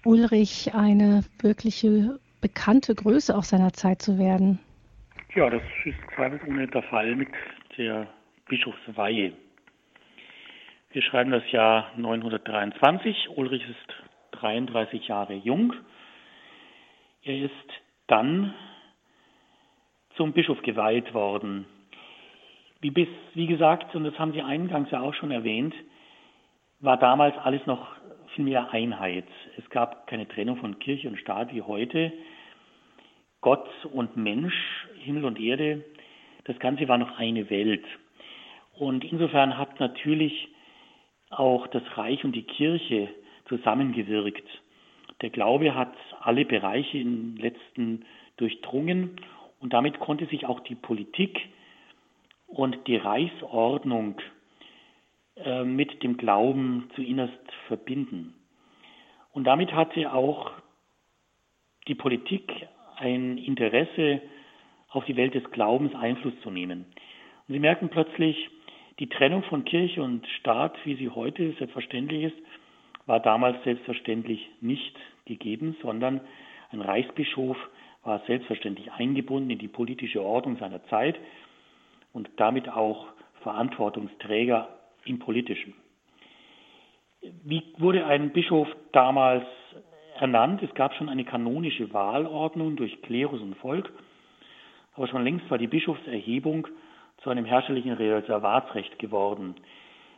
[0.06, 4.60] Ulrich eine wirkliche bekannte Größe auch seiner Zeit zu werden?
[5.34, 7.28] Ja, das ist zweifelsohne der Fall mit
[7.78, 8.08] der
[8.47, 9.34] Bischofsweihe.
[10.95, 13.31] Wir schreiben das Jahr 923.
[13.36, 15.73] Ulrich ist 33 Jahre jung.
[17.21, 17.51] Er ist
[18.08, 18.53] dann
[20.15, 21.65] zum Bischof geweiht worden.
[22.79, 25.75] Wie, bis, wie gesagt, und das haben Sie eingangs ja auch schon erwähnt,
[26.79, 27.86] war damals alles noch
[28.34, 29.27] viel mehr Einheit.
[29.58, 32.13] Es gab keine Trennung von Kirche und Staat wie heute.
[33.41, 34.55] Gott und Mensch,
[34.99, 35.84] Himmel und Erde,
[36.45, 37.84] das Ganze war noch eine Welt.
[38.77, 40.55] Und insofern hat natürlich
[41.39, 43.10] auch das Reich und die Kirche
[43.48, 44.48] zusammengewirkt.
[45.21, 48.06] Der Glaube hat alle Bereiche im letzten
[48.38, 49.19] durchdrungen
[49.60, 51.39] und damit konnte sich auch die Politik
[52.48, 54.17] und die Reichsordnung
[55.38, 57.34] äh, mit dem Glauben zu innerst
[57.67, 58.36] verbinden.
[59.32, 60.52] Und damit hatte auch
[61.88, 62.52] die Politik
[62.98, 64.21] ein Interesse,
[64.89, 66.86] auf die Welt des Glaubens Einfluss zu nehmen.
[67.48, 68.50] Und Sie merken plötzlich,
[68.99, 72.38] die Trennung von Kirche und Staat, wie sie heute selbstverständlich ist,
[73.05, 76.21] war damals selbstverständlich nicht gegeben, sondern
[76.71, 77.58] ein Reichsbischof
[78.03, 81.19] war selbstverständlich eingebunden in die politische Ordnung seiner Zeit
[82.13, 83.08] und damit auch
[83.41, 84.69] Verantwortungsträger
[85.05, 85.73] im Politischen.
[87.43, 89.45] Wie wurde ein Bischof damals
[90.19, 90.63] ernannt?
[90.63, 93.91] Es gab schon eine kanonische Wahlordnung durch Klerus und Volk,
[94.93, 96.67] aber schon längst war die Bischofserhebung
[97.25, 99.55] zu einem herrscherlichen Reservatsrecht geworden.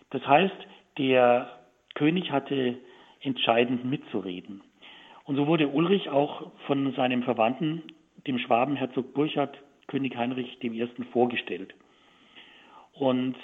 [0.09, 0.67] Das heißt,
[0.97, 1.49] der
[1.95, 2.77] König hatte
[3.21, 4.61] entscheidend mitzureden.
[5.23, 7.81] Und so wurde Ulrich auch von seinem Verwandten,
[8.27, 10.85] dem Schwabenherzog Burchard, König Heinrich I.
[11.13, 11.73] vorgestellt.
[12.91, 13.37] Und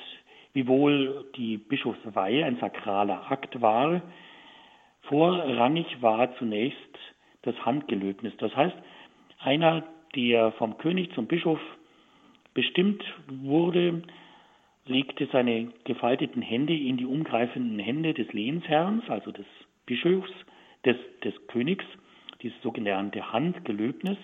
[0.52, 4.02] wiewohl die Bischofsweihe ein sakraler Akt war,
[5.04, 6.78] vorrangig war zunächst
[7.43, 8.34] das Handgelöbnis.
[8.39, 8.76] Das heißt,
[9.39, 9.84] einer,
[10.17, 11.60] der vom König zum Bischof
[12.54, 14.04] bestimmt wurde,
[14.86, 19.46] legte seine gefalteten Hände in die umgreifenden Hände des Lehnsherrn, also des
[19.86, 20.32] Bischofs,
[20.86, 21.86] des, des Königs,
[22.42, 24.18] dieses sogenannte Handgelöbnis.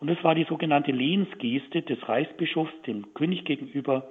[0.00, 4.10] Und es war die sogenannte Lehnsgeste des Reichsbischofs dem König gegenüber.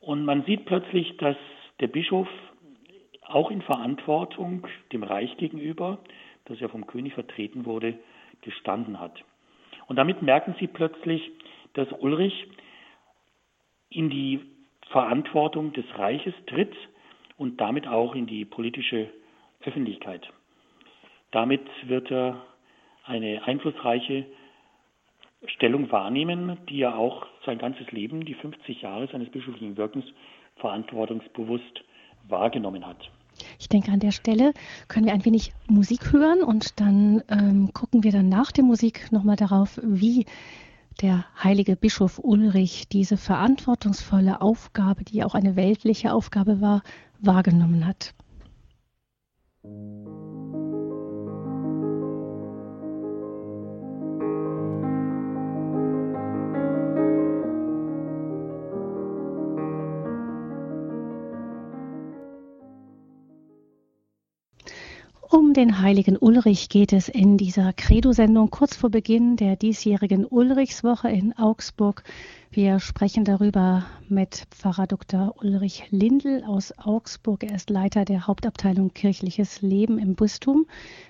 [0.00, 1.36] Und man sieht plötzlich, dass
[1.80, 2.28] der Bischof
[3.22, 5.98] auch in Verantwortung dem Reich gegenüber,
[6.46, 7.98] das ja vom König vertreten wurde,
[8.42, 9.22] gestanden hat.
[9.86, 11.30] Und damit merken Sie plötzlich,
[11.74, 12.48] dass Ulrich
[13.90, 14.40] in die
[14.90, 16.74] Verantwortung des Reiches tritt
[17.36, 19.08] und damit auch in die politische
[19.64, 20.28] Öffentlichkeit.
[21.30, 22.44] Damit wird er
[23.04, 24.26] eine einflussreiche
[25.46, 30.04] Stellung wahrnehmen, die er auch sein ganzes Leben, die 50 Jahre seines bischöflichen Wirkens,
[30.56, 31.82] verantwortungsbewusst
[32.28, 33.10] wahrgenommen hat.
[33.58, 34.52] Ich denke, an der Stelle
[34.88, 39.10] können wir ein wenig Musik hören und dann ähm, gucken wir dann nach der Musik
[39.12, 40.26] nochmal darauf, wie
[41.00, 46.82] der heilige Bischof Ulrich diese verantwortungsvolle Aufgabe, die auch eine weltliche Aufgabe war,
[47.20, 48.14] wahrgenommen hat.
[65.32, 71.08] Um den heiligen Ulrich geht es in dieser Credo-Sendung kurz vor Beginn der diesjährigen Ulrichswoche
[71.08, 72.02] in Augsburg.
[72.50, 75.36] Wir sprechen darüber mit Pfarrer Dr.
[75.40, 77.44] Ulrich Lindl aus Augsburg.
[77.44, 80.66] Er ist Leiter der Hauptabteilung Kirchliches Leben im Bistum.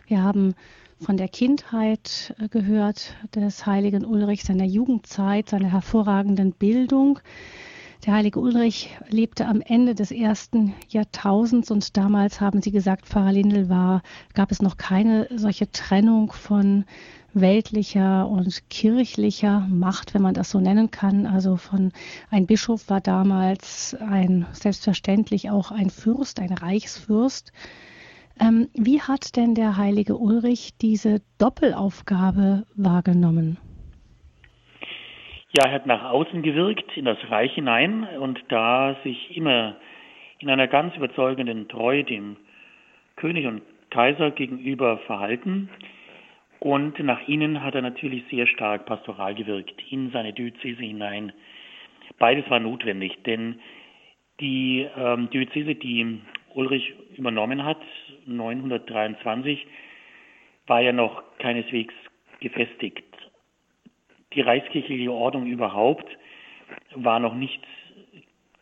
[0.06, 0.54] Wir haben
[1.00, 7.20] von der Kindheit gehört des heiligen Ulrich, seiner Jugendzeit, seiner hervorragenden Bildung
[8.06, 13.32] Der heilige Ulrich lebte am Ende des ersten Jahrtausends und damals haben Sie gesagt, Pfarrer
[13.32, 14.00] Lindel war,
[14.32, 16.86] gab es noch keine solche Trennung von
[17.34, 21.26] weltlicher und kirchlicher Macht, wenn man das so nennen kann.
[21.26, 21.92] Also von
[22.30, 27.52] ein Bischof war damals ein selbstverständlich auch ein Fürst, ein Reichsfürst.
[28.40, 33.58] Ähm, wie hat denn der heilige Ulrich diese Doppelaufgabe wahrgenommen?
[35.52, 39.74] Ja, er hat nach außen gewirkt, in das Reich hinein und da sich immer
[40.38, 42.36] in einer ganz überzeugenden Treue dem
[43.16, 45.68] König und Kaiser gegenüber verhalten.
[46.60, 51.32] Und nach innen hat er natürlich sehr stark pastoral gewirkt, in seine Diözese hinein.
[52.18, 53.58] Beides war notwendig, denn
[54.38, 56.20] die ähm, Diözese, die
[56.54, 57.80] Ulrich übernommen hat,
[58.26, 59.66] 923,
[60.68, 61.94] war ja noch keineswegs
[62.38, 63.10] gefestigt.
[64.35, 66.07] Die reichskirchliche Ordnung überhaupt
[66.95, 67.61] war noch nicht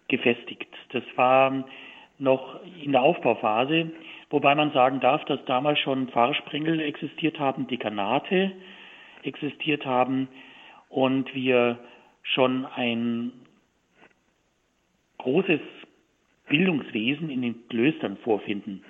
[0.09, 0.69] gefestigt.
[0.93, 1.65] Das war
[2.19, 3.91] noch in der Aufbauphase.
[4.31, 8.53] Wobei man sagen darf, dass damals schon Pfarrsprengel existiert haben, Dekanate
[9.23, 10.29] existiert haben
[10.89, 11.79] und wir
[12.23, 13.33] schon ein
[15.19, 15.61] großes
[16.49, 18.85] Bildungswesen in den Klöstern vorfinden.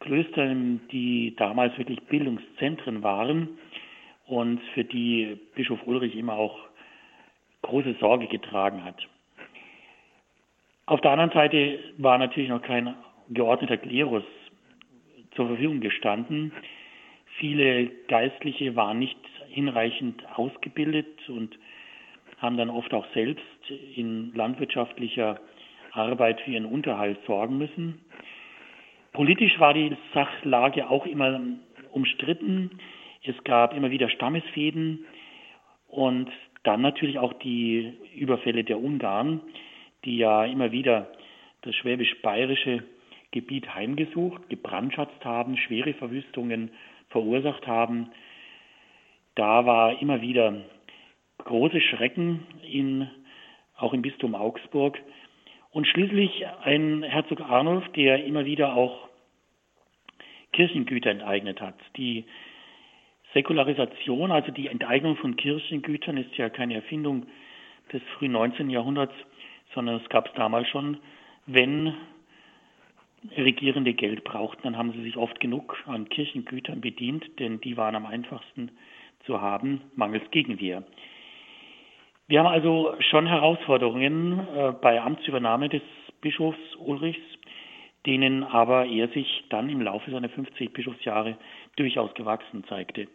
[0.00, 3.48] Klöstern, die damals wirklich Bildungszentren waren
[4.26, 6.58] und für die Bischof Ulrich immer auch
[7.62, 9.06] große Sorge getragen hat.
[10.86, 12.94] Auf der anderen Seite war natürlich noch kein
[13.30, 14.24] geordneter Klerus
[15.34, 16.52] zur Verfügung gestanden.
[17.38, 21.58] Viele Geistliche waren nicht hinreichend ausgebildet und
[22.38, 23.42] haben dann oft auch selbst
[23.96, 25.40] in landwirtschaftlicher
[25.92, 28.00] Arbeit für ihren Unterhalt sorgen müssen.
[29.12, 31.40] Politisch war die Sachlage auch immer
[31.92, 32.78] umstritten.
[33.26, 35.06] Es gab immer wieder Stammesfäden
[35.88, 36.30] und
[36.62, 39.40] dann natürlich auch die Überfälle der Ungarn,
[40.04, 41.10] die ja immer wieder
[41.62, 42.84] das schwäbisch-bayerische
[43.30, 46.70] Gebiet heimgesucht, gebrandschatzt haben, schwere Verwüstungen
[47.08, 48.10] verursacht haben.
[49.34, 50.62] Da war immer wieder
[51.38, 53.08] große Schrecken in,
[53.76, 55.00] auch im Bistum Augsburg.
[55.70, 59.08] Und schließlich ein Herzog Arnulf, der immer wieder auch
[60.52, 61.74] Kirchengüter enteignet hat.
[61.96, 62.24] Die
[63.34, 67.26] Säkularisation, also die Enteignung von Kirchengütern, ist ja keine Erfindung
[67.92, 68.70] des frühen 19.
[68.70, 69.14] Jahrhunderts,
[69.74, 70.98] sondern es gab es damals schon,
[71.46, 71.94] wenn
[73.36, 77.94] Regierende Geld brauchten, dann haben sie sich oft genug an Kirchengütern bedient, denn die waren
[77.94, 78.70] am einfachsten
[79.24, 80.84] zu haben, mangels Gegenwehr.
[82.26, 85.82] Wir haben also schon Herausforderungen äh, bei Amtsübernahme des
[86.20, 87.20] Bischofs Ulrichs,
[88.06, 91.36] denen aber er sich dann im Laufe seiner 50 Bischofsjahre
[91.76, 93.08] durchaus gewachsen zeigte.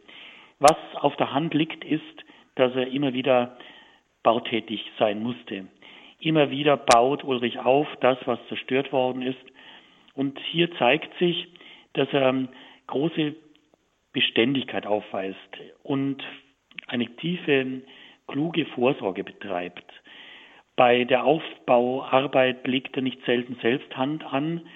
[0.59, 2.03] Was auf der Hand liegt, ist,
[2.55, 3.57] dass er immer wieder
[4.23, 5.67] bautätig sein musste.
[6.19, 9.39] Immer wieder baut Ulrich auf das, was zerstört worden ist,
[10.15, 11.47] und hier zeigt sich,
[11.93, 12.49] dass er
[12.87, 13.35] große
[14.11, 15.37] Beständigkeit aufweist
[15.83, 16.21] und
[16.87, 17.83] eine tiefe,
[18.27, 19.85] kluge Vorsorge betreibt.
[20.75, 24.67] Bei der Aufbauarbeit legt er nicht selten selbst Hand an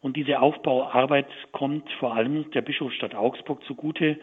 [0.00, 4.18] und diese Aufbauarbeit kommt vor allem der Bischofsstadt Augsburg zugute,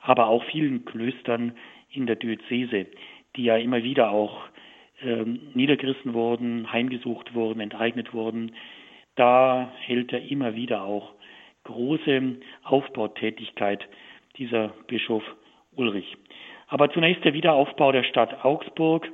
[0.00, 1.56] aber auch vielen Klöstern
[1.90, 2.86] in der Diözese,
[3.36, 4.44] die ja immer wieder auch
[5.02, 8.52] äh, niedergerissen wurden, heimgesucht wurden, enteignet wurden
[9.20, 11.12] da hält er immer wieder auch
[11.64, 13.86] große Aufbautätigkeit
[14.38, 15.22] dieser Bischof
[15.76, 16.16] Ulrich.
[16.68, 19.06] Aber zunächst der Wiederaufbau der Stadt Augsburg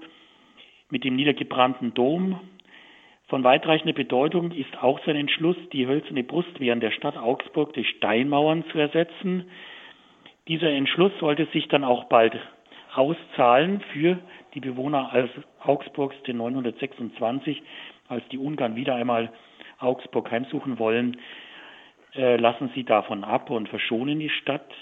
[0.91, 2.39] mit dem niedergebrannten Dom.
[3.29, 8.65] Von weitreichender Bedeutung ist auch sein Entschluss, die hölzerne Brustwehren der Stadt Augsburg durch Steinmauern
[8.71, 9.51] zu ersetzen.
[10.47, 12.39] Dieser Entschluss sollte sich dann auch bald
[12.95, 14.19] auszahlen für
[14.55, 15.29] die Bewohner
[15.61, 17.63] Augsburgs den 926,
[18.07, 19.33] als die Ungarn wieder einmal
[19.81, 21.21] Augsburg heimsuchen wollen,
[22.15, 24.73] äh, lassen sie davon ab und verschonen die Stadt,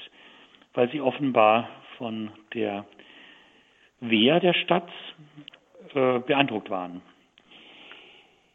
[0.75, 2.85] weil sie offenbar von der
[4.01, 4.89] Wehr der Stadt
[5.95, 7.01] äh, beeindruckt waren.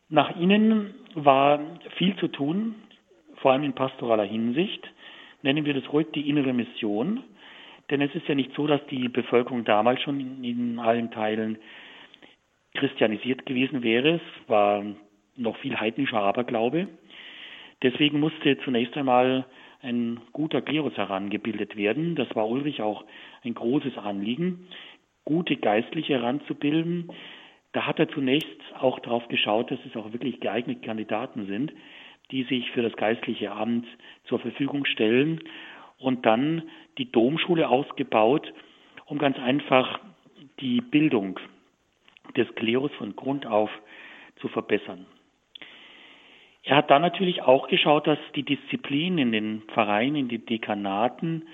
[0.10, 1.60] Nach ihnen war
[1.98, 2.76] viel zu tun,
[3.36, 4.82] vor allem in pastoraler Hinsicht.
[5.44, 7.24] Nennen wir das ruhig die innere Mission,
[7.90, 11.58] denn es ist ja nicht so, dass die Bevölkerung damals schon in, in allen Teilen
[12.74, 14.16] christianisiert gewesen wäre.
[14.16, 14.84] Es war
[15.36, 16.88] noch viel heidnischer Aberglaube.
[17.82, 19.46] Deswegen musste zunächst einmal
[19.82, 22.16] ein guter Klerus herangebildet werden.
[22.16, 23.06] Das war Ulrich auch
[23.44, 24.68] ein großes Anliegen,
[25.24, 27.12] gute Geistliche heranzubilden.
[27.72, 28.48] Da hat er zunächst
[28.80, 31.72] auch darauf geschaut, dass es auch wirklich geeignete Kandidaten sind,
[32.32, 33.86] die sich für das geistliche Amt
[34.26, 35.42] zur Verfügung stellen
[35.98, 36.64] und dann
[36.98, 38.52] die Domschule ausgebaut,
[39.06, 40.00] um ganz einfach
[40.60, 41.40] die Bildung
[42.36, 43.70] des Klerus von Grund auf
[44.38, 45.06] zu verbessern.
[46.64, 51.48] Er hat dann natürlich auch geschaut, dass die Disziplin in den Pfarreien, in den Dekanaten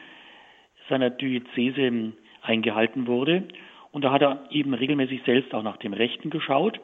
[0.89, 3.47] seiner Diözese eingehalten wurde.
[3.95, 6.81] Und da hat er eben regelmäßig selbst auch nach dem Rechten geschaut.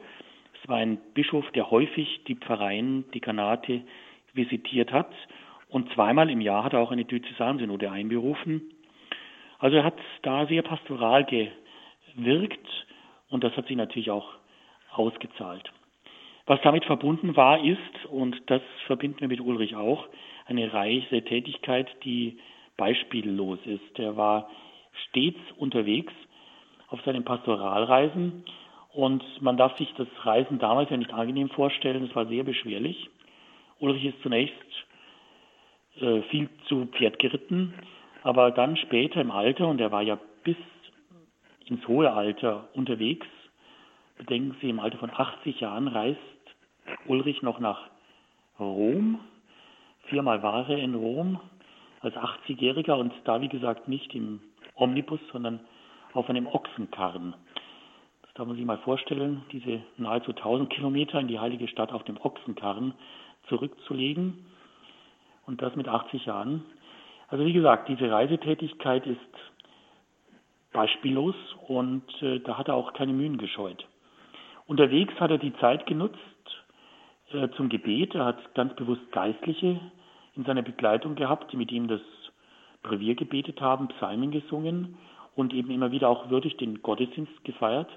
[0.54, 3.82] Es war ein Bischof, der häufig die Pfarreien, Dekanate
[4.32, 5.12] visitiert hat.
[5.68, 8.62] Und zweimal im Jahr hat er auch eine Diözesansynode einberufen.
[9.58, 12.86] Also er hat da sehr pastoral gewirkt
[13.28, 14.30] und das hat sich natürlich auch
[14.94, 15.70] ausgezahlt.
[16.46, 20.08] Was damit verbunden war, ist, und das verbinden wir mit Ulrich auch,
[20.46, 22.38] eine reiche Tätigkeit, die
[22.78, 23.98] beispiellos ist.
[23.98, 24.48] Er war
[25.10, 26.14] stets unterwegs
[26.92, 28.44] auf seinen Pastoralreisen
[28.92, 32.04] und man darf sich das Reisen damals ja nicht angenehm vorstellen.
[32.04, 33.08] Es war sehr beschwerlich.
[33.80, 34.54] Ulrich ist zunächst
[36.00, 37.72] äh, viel zu Pferd geritten,
[38.22, 40.56] aber dann später im Alter, und er war ja bis
[41.64, 43.26] ins hohe Alter unterwegs,
[44.18, 46.18] bedenken Sie, im Alter von 80 Jahren reist
[47.06, 47.88] Ulrich noch nach
[48.60, 49.20] Rom.
[50.08, 51.40] Viermal war er in Rom
[52.00, 54.40] als 80-Jähriger und da, wie gesagt, nicht im
[54.74, 55.60] Omnibus, sondern
[56.14, 57.34] auf einem Ochsenkarren.
[58.22, 62.04] Das darf man sich mal vorstellen, diese nahezu 1000 Kilometer in die heilige Stadt auf
[62.04, 62.94] dem Ochsenkarren
[63.48, 64.46] zurückzulegen
[65.46, 66.64] und das mit 80 Jahren.
[67.28, 69.20] Also wie gesagt, diese Reisetätigkeit ist
[70.72, 71.34] beispiellos
[71.68, 73.86] und äh, da hat er auch keine Mühen gescheut.
[74.66, 76.18] Unterwegs hat er die Zeit genutzt
[77.32, 78.14] äh, zum Gebet.
[78.14, 79.80] Er hat ganz bewusst Geistliche
[80.34, 82.00] in seiner Begleitung gehabt, die mit ihm das
[82.82, 84.96] Brevier gebetet haben, Psalmen gesungen
[85.34, 87.88] und eben immer wieder auch würdig den Gottesdienst gefeiert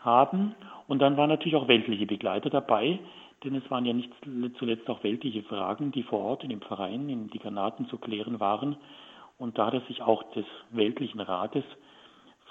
[0.00, 0.54] haben.
[0.86, 2.98] Und dann waren natürlich auch weltliche Begleiter dabei,
[3.42, 4.10] denn es waren ja nicht
[4.58, 8.76] zuletzt auch weltliche Fragen, die vor Ort in den Vereinen, in Dekanaten zu klären waren.
[9.38, 11.64] Und da hat er sich auch des weltlichen Rates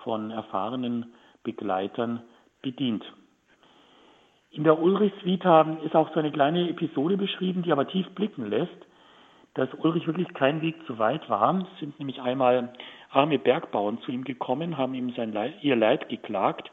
[0.04, 2.22] von erfahrenen Begleitern
[2.62, 3.04] bedient.
[4.52, 8.50] In der Ulrichs Vita ist auch so eine kleine Episode beschrieben, die aber tief blicken
[8.50, 8.70] lässt,
[9.56, 11.66] dass Ulrich wirklich kein Weg zu weit war.
[11.74, 12.74] Es sind nämlich einmal
[13.16, 16.72] arme Bergbauern zu ihm gekommen, haben ihm sein Leid, ihr Leid geklagt,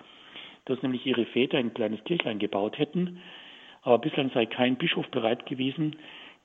[0.64, 3.20] dass nämlich ihre Väter ein kleines Kirchlein gebaut hätten,
[3.82, 5.96] aber bislang sei kein Bischof bereit gewesen,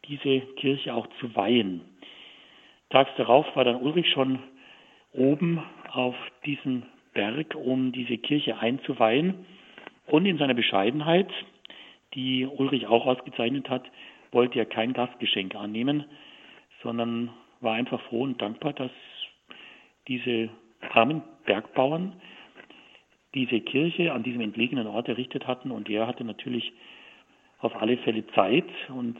[0.07, 1.81] diese Kirche auch zu weihen.
[2.89, 4.39] Tags darauf war dann Ulrich schon
[5.13, 9.45] oben auf diesem Berg, um diese Kirche einzuweihen.
[10.07, 11.29] Und in seiner Bescheidenheit,
[12.13, 13.83] die Ulrich auch ausgezeichnet hat,
[14.31, 16.05] wollte er kein Gastgeschenk annehmen,
[16.83, 17.31] sondern
[17.61, 18.91] war einfach froh und dankbar, dass
[20.07, 20.49] diese
[20.93, 22.13] armen Bergbauern
[23.35, 26.71] diese Kirche an diesem entlegenen Ort errichtet hatten und er hatte natürlich
[27.59, 29.17] auf alle Fälle Zeit und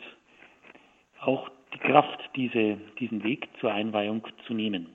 [1.20, 4.88] auch die Kraft, diese, diesen Weg zur Einweihung zu nehmen.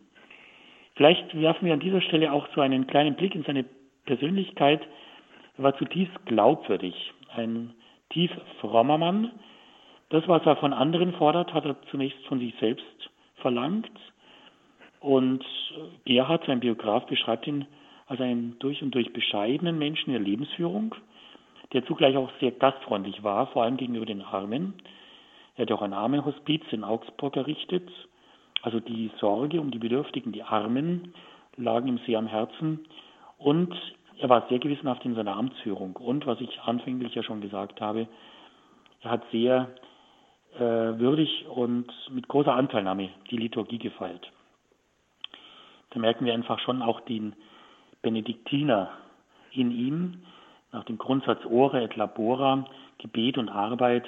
[0.94, 3.64] Vielleicht werfen wir an dieser Stelle auch so einen kleinen Blick in seine
[4.06, 4.80] Persönlichkeit.
[5.58, 7.74] Er war zutiefst glaubwürdig, ein
[8.10, 9.30] tief frommer Mann.
[10.08, 13.90] Das, was er von anderen fordert, hat er zunächst von sich selbst verlangt.
[15.00, 15.44] Und
[16.04, 17.66] Gerhard, sein Biograf, beschreibt ihn
[18.06, 20.94] als einen durch und durch bescheidenen Menschen in der Lebensführung,
[21.72, 24.74] der zugleich auch sehr gastfreundlich war, vor allem gegenüber den Armen.
[25.56, 27.88] Er hat auch ein Armenhospiz in Augsburg errichtet.
[28.62, 31.14] Also die Sorge um die Bedürftigen, die Armen,
[31.56, 32.80] lagen ihm sehr am Herzen.
[33.38, 33.74] Und
[34.18, 35.96] er war sehr gewissenhaft in seiner Amtsführung.
[35.96, 38.06] Und was ich anfänglich ja schon gesagt habe,
[39.02, 39.70] er hat sehr
[40.56, 44.30] äh, würdig und mit großer Anteilnahme die Liturgie gefeiert.
[45.90, 47.34] Da merken wir einfach schon auch den
[48.02, 48.90] Benediktiner
[49.52, 50.22] in ihm,
[50.72, 52.64] nach dem Grundsatz Ore et Labora,
[52.98, 54.04] Gebet und Arbeit,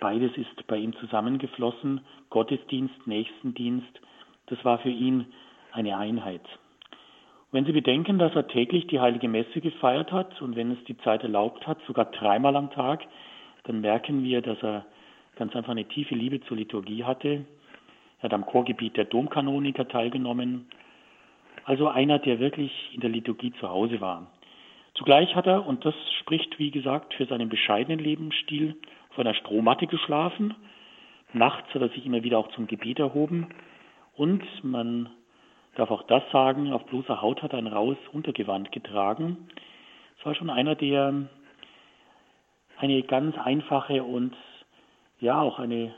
[0.00, 4.00] beides ist bei ihm zusammengeflossen, Gottesdienst, Nächstendienst,
[4.46, 5.26] das war für ihn
[5.72, 6.42] eine Einheit.
[7.52, 10.96] Wenn Sie bedenken, dass er täglich die heilige Messe gefeiert hat und wenn es die
[10.98, 13.02] Zeit erlaubt hat, sogar dreimal am Tag,
[13.64, 14.86] dann merken wir, dass er
[15.36, 17.44] ganz einfach eine tiefe Liebe zur Liturgie hatte.
[18.18, 20.66] Er hat am Chorgebiet der Domkanoniker teilgenommen.
[21.64, 24.30] Also einer, der wirklich in der Liturgie zu Hause war.
[24.94, 28.76] Zugleich hat er, und das spricht, wie gesagt, für seinen bescheidenen Lebensstil,
[29.10, 30.54] auf einer Strohmatte geschlafen.
[31.32, 33.48] Nachts hat er sich immer wieder auch zum Gebet erhoben.
[34.16, 35.10] Und man
[35.76, 39.48] darf auch das sagen, auf bloßer Haut hat er ein raues Untergewand getragen.
[40.18, 41.28] Es war schon einer, der
[42.78, 44.34] eine ganz einfache und
[45.20, 45.94] ja auch eine,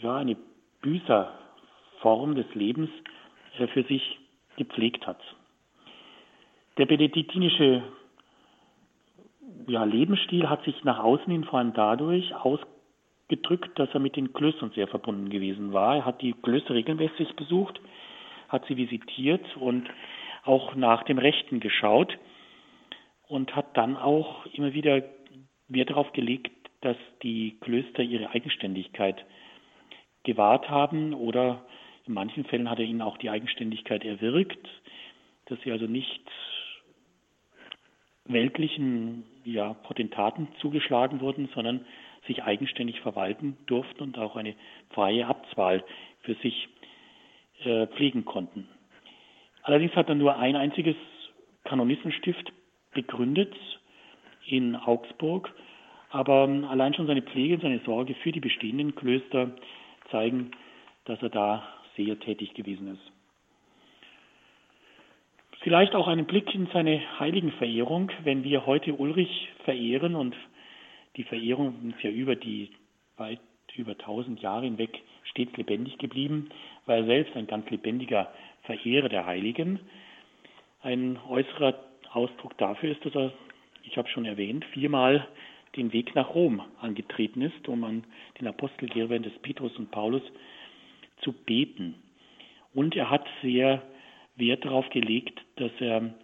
[0.00, 0.36] ja, eine
[0.80, 2.90] Büßerform des Lebens
[3.58, 4.18] äh, für sich
[4.56, 5.20] gepflegt hat.
[6.78, 7.82] Der benediktinische
[9.66, 14.32] ja, Lebensstil hat sich nach außen hin vor allem dadurch ausgedrückt, dass er mit den
[14.32, 15.96] Klöstern sehr verbunden gewesen war.
[15.96, 17.80] Er hat die Klöster regelmäßig besucht,
[18.48, 19.88] hat sie visitiert und
[20.44, 22.16] auch nach dem Rechten geschaut.
[23.28, 25.02] und hat dann auch immer wieder
[25.68, 29.24] Wert darauf gelegt, dass die Klöster ihre Eigenständigkeit
[30.24, 31.64] gewahrt haben oder
[32.06, 34.68] in manchen Fällen hat er ihnen auch die Eigenständigkeit erwirkt,
[35.46, 36.22] dass sie also nicht
[38.24, 41.84] weltlichen ja, Potentaten zugeschlagen wurden, sondern
[42.26, 44.54] sich eigenständig verwalten durften und auch eine
[44.90, 45.84] freie Abtswahl
[46.22, 46.68] für sich
[47.64, 48.68] äh, pflegen konnten.
[49.62, 50.96] Allerdings hat er nur ein einziges
[51.64, 52.52] Kanonistenstift
[52.92, 53.54] begründet
[54.46, 55.52] in Augsburg,
[56.10, 59.50] aber allein schon seine Pflege und seine Sorge für die bestehenden Klöster
[60.10, 60.52] zeigen,
[61.04, 63.12] dass er da sehr tätig gewesen ist.
[65.60, 70.36] Vielleicht auch einen Blick in seine Heiligenverehrung, wenn wir heute Ulrich verehren und
[71.16, 72.70] die Verehrung ist ja über die
[73.16, 73.40] weit
[73.74, 76.48] über 1000 Jahre hinweg stets lebendig geblieben,
[76.86, 78.32] war er selbst ein ganz lebendiger
[78.62, 79.80] Verehrer der Heiligen.
[80.82, 81.74] Ein äußerer
[82.12, 83.32] Ausdruck dafür ist, dass er,
[83.82, 85.26] ich habe schon erwähnt, viermal
[85.76, 88.04] den Weg nach Rom angetreten ist, um an
[88.40, 90.22] den Apostelgehirn des Petrus und Paulus
[91.22, 91.94] zu beten.
[92.74, 93.82] Und er hat sehr
[94.36, 96.14] Wert darauf gelegt, dass er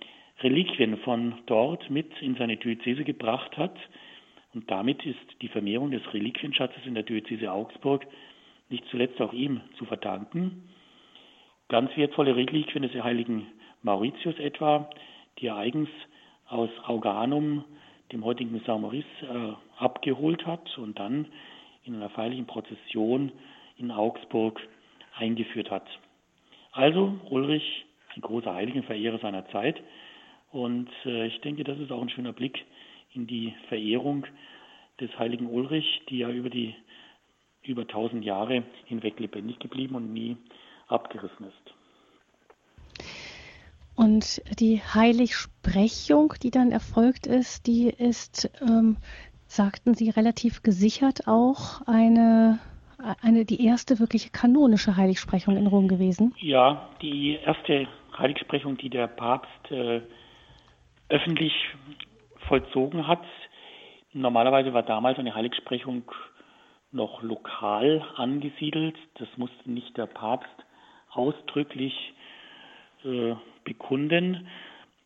[0.40, 3.76] Reliquien von dort mit in seine Diözese gebracht hat,
[4.54, 8.06] und damit ist die Vermehrung des Reliquienschatzes in der Diözese Augsburg
[8.68, 10.68] nicht zuletzt auch ihm zu verdanken.
[11.68, 13.46] Ganz wertvolle Reliquien des heiligen
[13.82, 14.90] Mauritius etwa,
[15.38, 15.88] die er eigens
[16.46, 17.64] aus Auganum,
[18.12, 21.28] dem heutigen Saint-Maurice, äh, abgeholt hat und dann
[21.84, 23.32] in einer feierlichen Prozession
[23.78, 24.60] in Augsburg
[25.16, 25.86] eingeführt hat.
[26.72, 27.84] Also Ulrich,
[28.14, 29.80] ein großer Heiligenverehrer seiner Zeit.
[30.50, 32.64] Und äh, ich denke, das ist auch ein schöner Blick
[33.14, 34.26] in die Verehrung
[35.00, 36.74] des heiligen Ulrich, die ja über die
[37.64, 40.36] über tausend Jahre hinweg lebendig geblieben und nie
[40.88, 41.74] abgerissen ist.
[43.94, 48.96] Und die Heiligsprechung, die dann erfolgt ist, die ist, ähm,
[49.46, 52.58] sagten Sie, relativ gesichert auch eine,
[53.22, 56.34] eine, die erste wirkliche kanonische Heiligsprechung in Rom gewesen?
[56.38, 57.86] Ja, die erste
[58.16, 60.00] Heiligsprechung, die der Papst äh,
[61.08, 61.52] öffentlich
[62.48, 63.24] vollzogen hat.
[64.12, 66.04] Normalerweise war damals eine Heiligsprechung
[66.90, 68.96] noch lokal angesiedelt.
[69.14, 70.50] Das musste nicht der Papst
[71.10, 71.94] ausdrücklich
[73.04, 73.34] äh,
[73.64, 74.46] bekunden.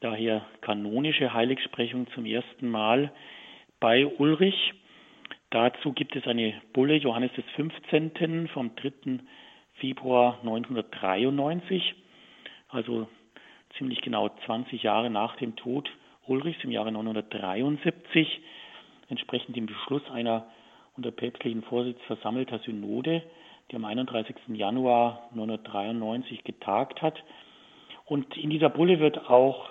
[0.01, 3.13] Daher kanonische Heiligsprechung zum ersten Mal
[3.81, 4.75] bei Ulrich.
[5.57, 8.47] Dazu gibt es eine Bulle Johannes des 15.
[8.49, 9.21] vom 3.
[9.77, 11.95] Februar 1993,
[12.69, 13.09] also
[13.79, 15.89] ziemlich genau 20 Jahre nach dem Tod
[16.27, 18.43] Ulrichs im Jahre 973,
[19.09, 20.47] entsprechend dem Beschluss einer
[20.95, 23.23] unter päpstlichen Vorsitz versammelter Synode,
[23.71, 24.37] die am 31.
[24.49, 27.25] Januar 993 getagt hat.
[28.05, 29.71] Und in dieser Bulle wird auch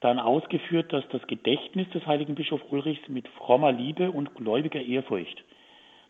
[0.00, 5.44] dann ausgeführt, dass das Gedächtnis des heiligen Bischofs Ulrichs mit frommer Liebe und gläubiger Ehrfurcht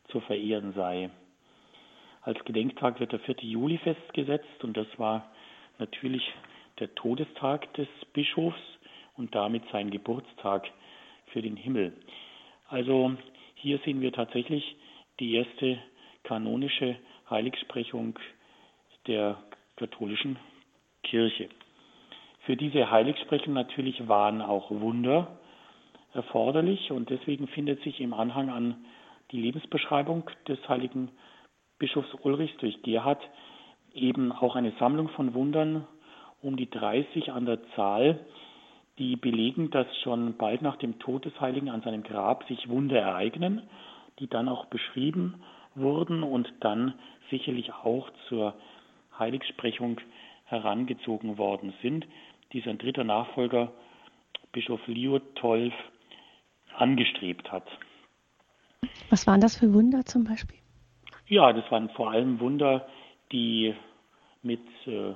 [0.09, 1.11] zu verehren sei.
[2.23, 3.37] Als Gedenktag wird der 4.
[3.41, 5.31] Juli festgesetzt und das war
[5.79, 6.23] natürlich
[6.79, 8.61] der Todestag des Bischofs
[9.17, 10.71] und damit sein Geburtstag
[11.27, 11.93] für den Himmel.
[12.69, 13.13] Also
[13.55, 14.77] hier sehen wir tatsächlich
[15.19, 15.79] die erste
[16.23, 16.97] kanonische
[17.29, 18.19] Heiligsprechung
[19.07, 19.43] der
[19.77, 20.39] katholischen
[21.03, 21.49] Kirche.
[22.51, 25.39] Für diese Heiligsprechung natürlich waren auch Wunder
[26.15, 28.75] erforderlich und deswegen findet sich im Anhang an
[29.31, 31.13] die Lebensbeschreibung des heiligen
[31.79, 33.23] Bischofs Ulrichs durch Gerhard
[33.95, 35.87] eben auch eine Sammlung von Wundern
[36.43, 38.19] um die 30 an der Zahl,
[38.99, 42.99] die belegen, dass schon bald nach dem Tod des Heiligen an seinem Grab sich Wunder
[42.99, 43.63] ereignen,
[44.19, 45.41] die dann auch beschrieben
[45.77, 46.95] wurden und dann
[47.31, 48.55] sicherlich auch zur
[49.17, 50.01] Heiligsprechung
[50.47, 52.05] herangezogen worden sind,
[52.53, 53.73] die sein dritter Nachfolger,
[54.53, 55.75] Bischof Liotolf,
[56.77, 57.67] angestrebt hat.
[59.11, 60.59] Was waren das für Wunder zum Beispiel?
[61.27, 62.89] Ja, das waren vor allem Wunder,
[63.33, 63.75] die
[64.43, 65.15] mit äh,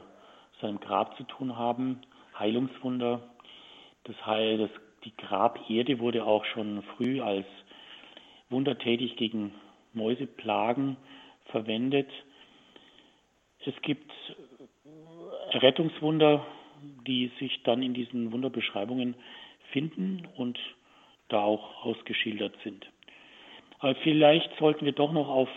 [0.61, 2.01] seinem Grab zu tun haben,
[2.39, 3.23] Heilungswunder,
[4.05, 4.71] das Heil, das,
[5.05, 7.47] die Graberde wurde auch schon früh als
[8.51, 9.55] wundertätig gegen
[9.93, 10.97] Mäuseplagen
[11.47, 12.09] verwendet.
[13.65, 14.11] Es gibt
[15.53, 16.45] Rettungswunder,
[17.07, 19.15] die sich dann in diesen Wunderbeschreibungen
[19.73, 20.59] finden und
[21.29, 22.87] da auch ausgeschildert sind.
[23.79, 25.49] Aber vielleicht sollten wir doch noch auf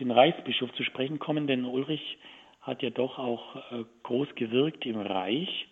[0.00, 2.18] den Reichsbischof zu sprechen kommen, denn Ulrich
[2.60, 5.66] hat ja doch auch äh, groß gewirkt im Reich.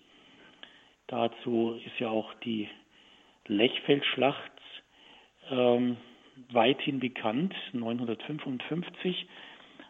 [1.07, 2.69] Dazu ist ja auch die
[3.47, 4.53] Lechfeldschlacht
[5.51, 5.97] ähm,
[6.51, 9.27] weithin bekannt, 955.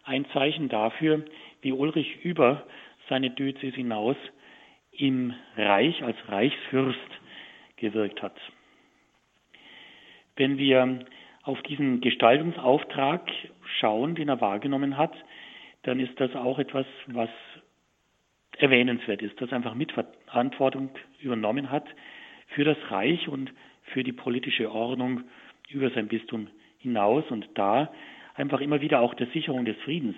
[0.05, 1.25] Ein Zeichen dafür,
[1.63, 2.67] wie Ulrich über
[3.09, 4.17] seine Diözese hinaus
[4.99, 6.99] im Reich als Reichsfürst
[7.77, 8.37] gewirkt hat.
[10.37, 11.01] Wenn wir
[11.43, 13.31] auf diesen Gestaltungsauftrag
[13.79, 15.15] schauen, den er wahrgenommen hat,
[15.83, 17.31] dann ist das auch etwas, was
[18.59, 20.91] erwähnenswert ist, dass einfach Mitverantwortung
[21.21, 21.87] übernommen hat
[22.49, 23.53] für das Reich und
[23.85, 25.23] für die politische Ordnung
[25.69, 27.93] über sein Bistum hinaus und da
[28.35, 30.17] einfach immer wieder auch der Sicherung des Friedens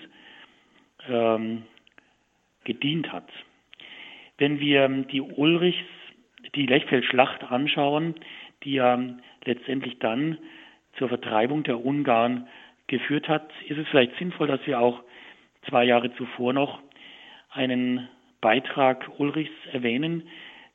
[1.08, 1.64] ähm,
[2.64, 3.28] gedient hat.
[4.38, 5.84] Wenn wir die Ulrichs,
[6.54, 8.14] die Lechfeld-Schlacht anschauen,
[8.62, 8.98] die ja
[9.44, 10.38] letztendlich dann
[10.96, 12.48] zur Vertreibung der Ungarn
[12.86, 15.02] geführt hat, ist es vielleicht sinnvoll, dass wir auch
[15.68, 16.80] zwei Jahre zuvor noch
[17.50, 18.08] einen
[18.40, 20.28] Beitrag Ulrichs erwähnen,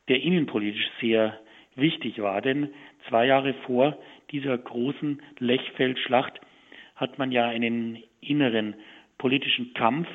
[0.09, 1.39] der innenpolitisch sehr
[1.75, 2.41] wichtig war.
[2.41, 2.69] Denn
[3.07, 3.97] zwei Jahre vor
[4.31, 6.39] dieser großen Lechfeld-Schlacht
[6.95, 8.75] hat man ja einen inneren
[9.17, 10.07] politischen Kampf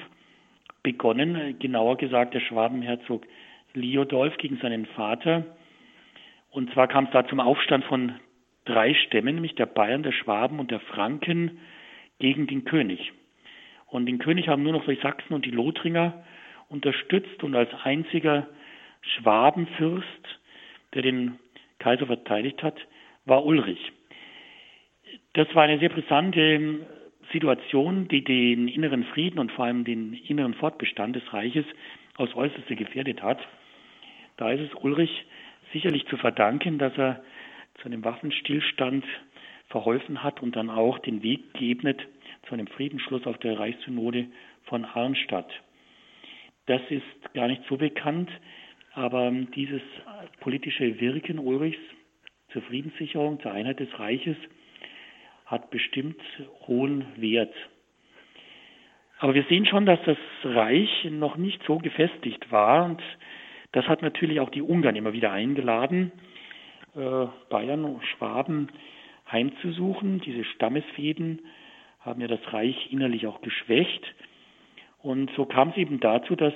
[0.92, 3.26] begonnen, genauer gesagt der Schwabenherzog
[3.74, 5.44] Liodolf gegen seinen Vater.
[6.50, 8.14] Und zwar kam es da zum Aufstand von
[8.64, 11.58] drei Stämmen, nämlich der Bayern, der Schwaben und der Franken,
[12.18, 13.12] gegen den König.
[13.88, 16.24] Und den König haben nur noch die Sachsen und die Lothringer
[16.70, 18.48] unterstützt und als einziger
[19.02, 20.40] Schwabenfürst,
[20.94, 21.38] der den
[21.78, 22.76] Kaiser verteidigt hat,
[23.26, 23.92] war Ulrich.
[25.34, 26.80] Das war eine sehr brisante
[27.32, 31.64] Situation, die den inneren Frieden und vor allem den inneren Fortbestand des Reiches
[32.16, 33.38] aufs Äußerste gefährdet hat.
[34.36, 35.26] Da ist es Ulrich
[35.72, 37.22] sicherlich zu verdanken, dass er
[37.80, 39.04] zu einem Waffenstillstand
[39.68, 42.00] verholfen hat und dann auch den Weg geebnet
[42.46, 44.26] zu einem Friedensschluss auf der Reichssynode
[44.64, 45.50] von Arnstadt.
[46.66, 48.30] Das ist gar nicht so bekannt,
[48.92, 49.82] aber dieses
[50.40, 51.78] politische Wirken Ulrichs
[52.52, 54.36] zur Friedenssicherung, zur Einheit des Reiches
[55.48, 56.20] hat bestimmt
[56.66, 57.54] hohen Wert.
[59.18, 63.02] Aber wir sehen schon, dass das Reich noch nicht so gefestigt war und
[63.72, 66.12] das hat natürlich auch die Ungarn immer wieder eingeladen,
[66.94, 68.68] äh, Bayern und Schwaben
[69.30, 70.20] heimzusuchen.
[70.20, 71.42] Diese Stammesfäden
[72.00, 74.14] haben ja das Reich innerlich auch geschwächt.
[75.02, 76.54] Und so kam es eben dazu, dass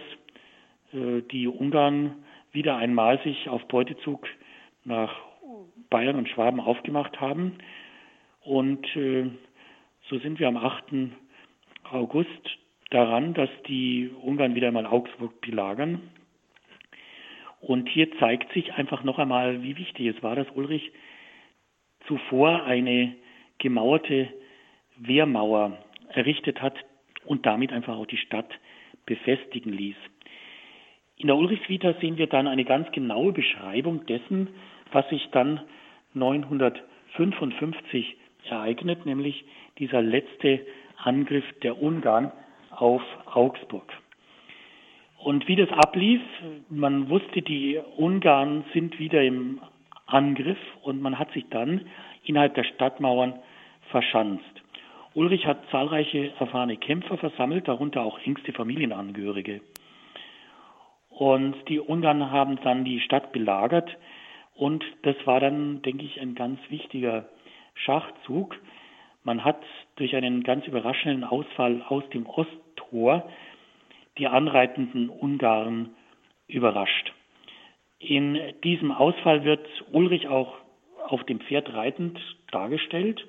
[0.92, 4.26] äh, die Ungarn wieder einmal sich auf Beutezug
[4.84, 5.14] nach
[5.90, 7.58] Bayern und Schwaben aufgemacht haben.
[8.44, 9.30] Und äh,
[10.08, 10.84] so sind wir am 8.
[11.90, 12.58] August
[12.90, 16.10] daran, dass die Ungarn wieder einmal Augsburg belagern.
[17.60, 20.90] Und hier zeigt sich einfach noch einmal, wie wichtig es war, dass Ulrich
[22.08, 23.14] zuvor eine
[23.58, 24.28] gemauerte
[24.96, 25.78] Wehrmauer
[26.08, 26.74] errichtet hat
[27.24, 28.50] und damit einfach auch die Stadt
[29.06, 29.96] befestigen ließ.
[31.16, 34.48] In der Ulrichsvita sehen wir dann eine ganz genaue Beschreibung dessen,
[34.90, 35.60] was sich dann
[36.14, 38.16] 955
[38.48, 39.44] ereignet, nämlich
[39.78, 40.64] dieser letzte
[40.96, 42.32] Angriff der Ungarn
[42.70, 43.92] auf Augsburg.
[45.18, 46.20] Und wie das ablief,
[46.68, 49.60] man wusste, die Ungarn sind wieder im
[50.06, 51.82] Angriff und man hat sich dann
[52.24, 53.34] innerhalb der Stadtmauern
[53.90, 54.44] verschanzt.
[55.14, 59.60] Ulrich hat zahlreiche erfahrene Kämpfer versammelt, darunter auch engste Familienangehörige.
[61.10, 63.96] Und die Ungarn haben dann die Stadt belagert
[64.54, 67.28] und das war dann, denke ich, ein ganz wichtiger
[67.74, 68.56] Schachzug.
[69.24, 69.62] Man hat
[69.96, 73.28] durch einen ganz überraschenden Ausfall aus dem Osttor
[74.18, 75.90] die anreitenden Ungarn
[76.48, 77.12] überrascht.
[77.98, 80.54] In diesem Ausfall wird Ulrich auch
[81.06, 82.18] auf dem Pferd reitend
[82.50, 83.24] dargestellt.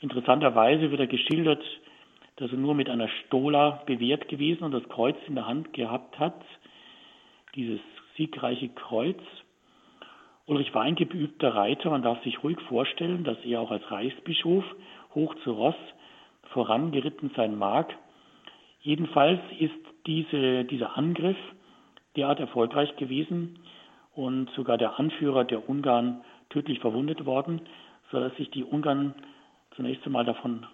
[0.00, 1.62] Interessanterweise wird er geschildert,
[2.36, 6.18] dass er nur mit einer Stola bewehrt gewesen und das Kreuz in der Hand gehabt
[6.18, 6.42] hat,
[7.54, 7.80] dieses
[8.16, 9.20] siegreiche Kreuz.
[10.52, 14.62] Ulrich war ein geübter Reiter, man darf sich ruhig vorstellen, dass er auch als Reichsbischof
[15.14, 15.74] hoch zu Ross
[16.52, 17.96] vorangeritten sein mag.
[18.82, 19.72] Jedenfalls ist
[20.06, 21.38] diese, dieser Angriff
[22.16, 23.60] derart erfolgreich gewesen
[24.14, 27.62] und sogar der Anführer der Ungarn tödlich verwundet worden,
[28.10, 29.14] sodass sich die Ungarn
[29.74, 30.66] zunächst einmal davon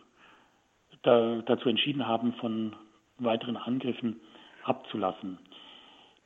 [1.02, 2.74] da, dazu entschieden haben, von
[3.20, 4.18] weiteren Angriffen
[4.64, 5.38] abzulassen.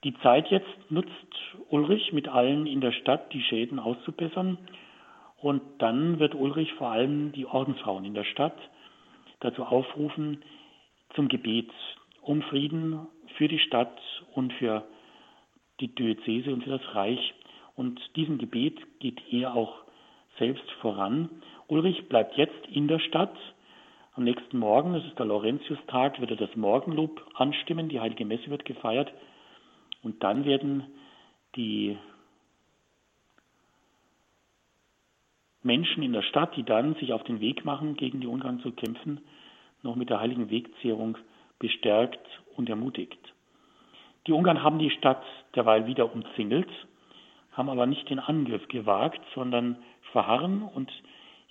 [0.05, 1.11] Die Zeit jetzt nutzt
[1.71, 4.59] Ulrich mit allen in der Stadt, die Schäden auszubessern.
[5.41, 8.57] Und dann wird Ulrich vor allem die Ordensfrauen in der Stadt
[9.41, 10.43] dazu aufrufen
[11.15, 11.71] zum Gebet
[12.21, 14.01] um Frieden für die Stadt
[14.35, 14.85] und für
[15.81, 17.35] die Diözese und für das Reich.
[17.75, 19.83] Und diesem Gebet geht er auch
[20.39, 21.29] selbst voran.
[21.69, 23.37] Ulrich bleibt jetzt in der Stadt.
[24.15, 27.89] Am nächsten Morgen, das ist der Laurentiustag, wird er das Morgenlob anstimmen.
[27.89, 29.13] Die Heilige Messe wird gefeiert.
[30.03, 30.85] Und dann werden
[31.57, 31.97] die
[35.63, 38.73] Menschen in der Stadt, die dann sich auf den Weg machen, gegen die Ungarn zu
[38.73, 39.21] kämpfen,
[39.83, 41.17] noch mit der heiligen Wegzehrung
[41.59, 42.27] bestärkt
[42.57, 43.19] und ermutigt.
[44.27, 45.23] Die Ungarn haben die Stadt
[45.55, 46.69] derweil wieder umzingelt.
[47.53, 49.77] haben aber nicht den Angriff gewagt, sondern
[50.13, 50.63] verharren.
[50.63, 50.91] Und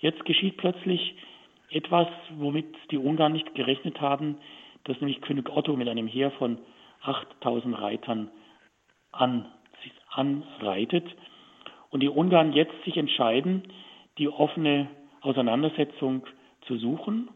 [0.00, 1.14] jetzt geschieht plötzlich
[1.70, 4.36] etwas, womit die Ungarn nicht gerechnet haben,
[4.84, 6.58] dass nämlich König Otto mit einem Heer von
[7.02, 8.30] 8000 Reitern
[9.12, 9.46] an,
[10.10, 11.06] anreitet
[11.90, 13.62] und die Ungarn jetzt sich entscheiden,
[14.18, 14.88] die offene
[15.20, 16.26] Auseinandersetzung
[16.66, 17.28] zu suchen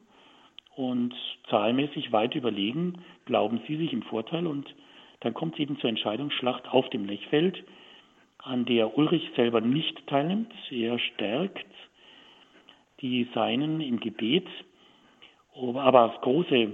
[0.75, 1.15] und
[1.49, 4.75] zahlmäßig weit überlegen, glauben sie sich im Vorteil und
[5.21, 7.65] dann kommt es eben zur Entscheidungsschlacht auf dem Lechfeld,
[8.39, 10.53] an der Ulrich selber nicht teilnimmt.
[10.71, 11.67] Er stärkt
[13.01, 14.47] die Seinen im Gebet,
[15.55, 16.71] aber große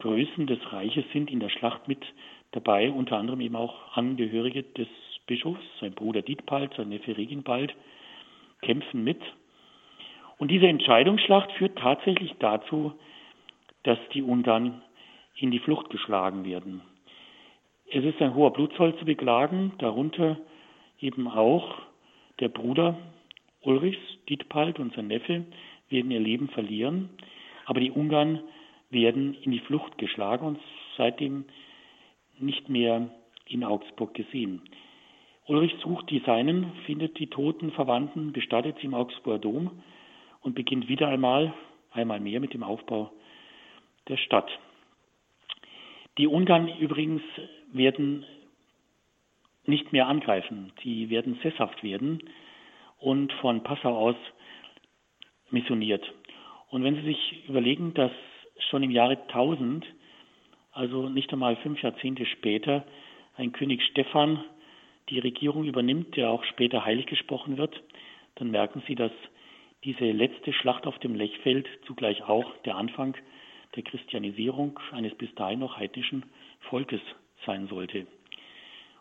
[0.00, 2.04] Größen des Reiches sind in der Schlacht mit
[2.54, 4.88] dabei, unter anderem eben auch Angehörige des
[5.26, 7.74] Bischofs, sein Bruder Dietpald, sein Neffe Reginbald,
[8.62, 9.20] kämpfen mit.
[10.38, 12.92] Und diese Entscheidungsschlacht führt tatsächlich dazu,
[13.82, 14.82] dass die Ungarn
[15.36, 16.80] in die Flucht geschlagen werden.
[17.90, 20.38] Es ist ein hoher Blutzoll zu beklagen, darunter
[21.00, 21.74] eben auch
[22.40, 22.96] der Bruder
[23.62, 23.98] Ulrichs,
[24.28, 25.44] Dietpald und sein Neffe
[25.88, 27.10] werden ihr Leben verlieren,
[27.66, 28.40] aber die Ungarn
[28.90, 30.58] werden in die Flucht geschlagen und
[30.96, 31.44] seitdem
[32.38, 33.10] nicht mehr
[33.46, 34.62] in Augsburg gesehen.
[35.46, 39.82] Ulrich sucht die Seinen, findet die toten Verwandten, bestattet sie im Augsburger Dom
[40.40, 41.52] und beginnt wieder einmal,
[41.92, 43.12] einmal mehr mit dem Aufbau
[44.08, 44.50] der Stadt.
[46.16, 47.22] Die Ungarn übrigens
[47.72, 48.24] werden
[49.66, 50.72] nicht mehr angreifen.
[50.82, 52.22] Die werden sesshaft werden
[52.98, 54.16] und von Passau aus
[55.50, 56.04] missioniert.
[56.70, 58.12] Und wenn Sie sich überlegen, dass
[58.70, 59.84] schon im Jahre 1000,
[60.74, 62.84] also nicht einmal fünf Jahrzehnte später,
[63.36, 64.44] ein König Stephan
[65.08, 67.80] die Regierung übernimmt, der auch später heilig gesprochen wird,
[68.36, 69.12] dann merken Sie, dass
[69.84, 73.16] diese letzte Schlacht auf dem Lechfeld zugleich auch der Anfang
[73.76, 76.24] der Christianisierung eines bis dahin noch heidnischen
[76.70, 77.00] Volkes
[77.44, 78.06] sein sollte.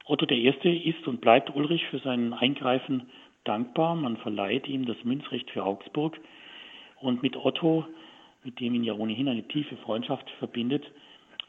[0.05, 0.49] Otto I.
[0.83, 3.09] ist und bleibt Ulrich für sein Eingreifen
[3.45, 3.95] dankbar.
[3.95, 6.19] Man verleiht ihm das Münzrecht für Augsburg.
[6.99, 7.85] Und mit Otto,
[8.43, 10.83] mit dem ihn ja ohnehin eine tiefe Freundschaft verbindet,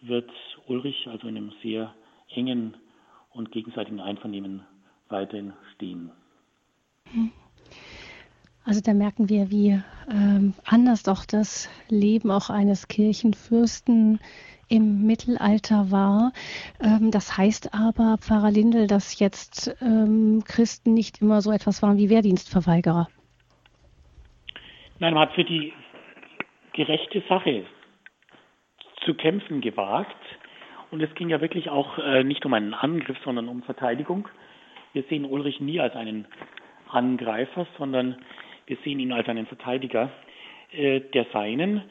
[0.07, 0.31] wird
[0.67, 1.95] Ulrich also in einem sehr
[2.29, 2.77] engen
[3.31, 4.63] und gegenseitigen Einvernehmen
[5.09, 6.11] weiterhin stehen.
[8.65, 9.81] Also da merken wir, wie
[10.11, 14.21] ähm, anders doch das Leben auch eines Kirchenfürsten
[14.69, 16.33] im Mittelalter war.
[16.81, 21.99] Ähm, das heißt aber, Pfarrer Lindel, dass jetzt ähm, Christen nicht immer so etwas waren
[21.99, 23.09] wie Wehrdienstverweigerer.
[24.99, 25.73] Nein, man hat für die
[26.73, 27.67] gerechte Sache
[29.05, 30.17] zu kämpfen gewagt.
[30.91, 34.29] Und es ging ja wirklich auch äh, nicht um einen Angriff, sondern um Verteidigung.
[34.93, 36.27] Wir sehen Ulrich nie als einen
[36.89, 38.17] Angreifer, sondern
[38.67, 40.11] wir sehen ihn als einen Verteidiger
[40.73, 41.83] äh, der Seinen.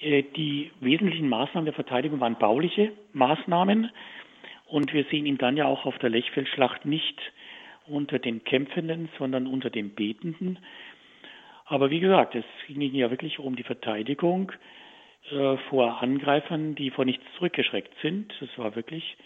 [0.00, 3.90] Äh, die wesentlichen Maßnahmen der Verteidigung waren bauliche Maßnahmen.
[4.66, 7.20] Und wir sehen ihn dann ja auch auf der Lechfeldschlacht nicht
[7.86, 10.58] unter den Kämpfenden, sondern unter den Betenden.
[11.66, 14.52] Aber wie gesagt, es ging ja wirklich um die Verteidigung
[15.30, 18.32] äh, vor Angreifern, die vor nichts zurückgeschreckt sind.
[18.40, 19.16] Es war wirklich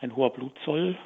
[0.00, 0.96] ein hoher Blutzoll,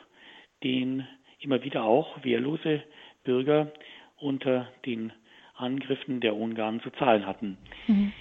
[0.62, 1.06] den
[1.40, 2.82] immer wieder auch wehrlose
[3.24, 3.72] Bürger
[4.18, 5.12] unter den
[5.56, 7.58] Angriffen der Ungarn zu zahlen hatten.
[7.86, 8.12] Mhm.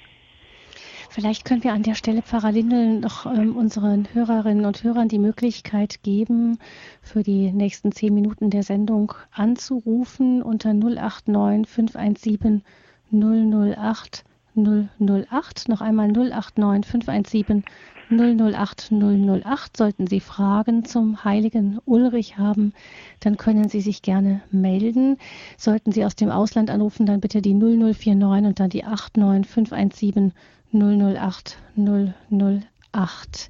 [1.10, 5.20] Vielleicht können wir an der Stelle Pfarrer Lindel noch ähm, unseren Hörerinnen und Hörern die
[5.20, 6.60] Möglichkeit geben,
[7.02, 12.64] für die nächsten zehn Minuten der Sendung anzurufen unter 089 517
[13.12, 14.26] 008
[14.56, 17.64] 008, noch einmal 089 517
[18.10, 19.78] 008 008.
[19.78, 22.74] Sollten Sie Fragen zum heiligen Ulrich haben,
[23.20, 25.18] dann können Sie sich gerne melden.
[25.58, 30.34] Sollten Sie aus dem Ausland anrufen, dann bitte die 0049 und dann die 89 517
[30.74, 33.50] 008 008.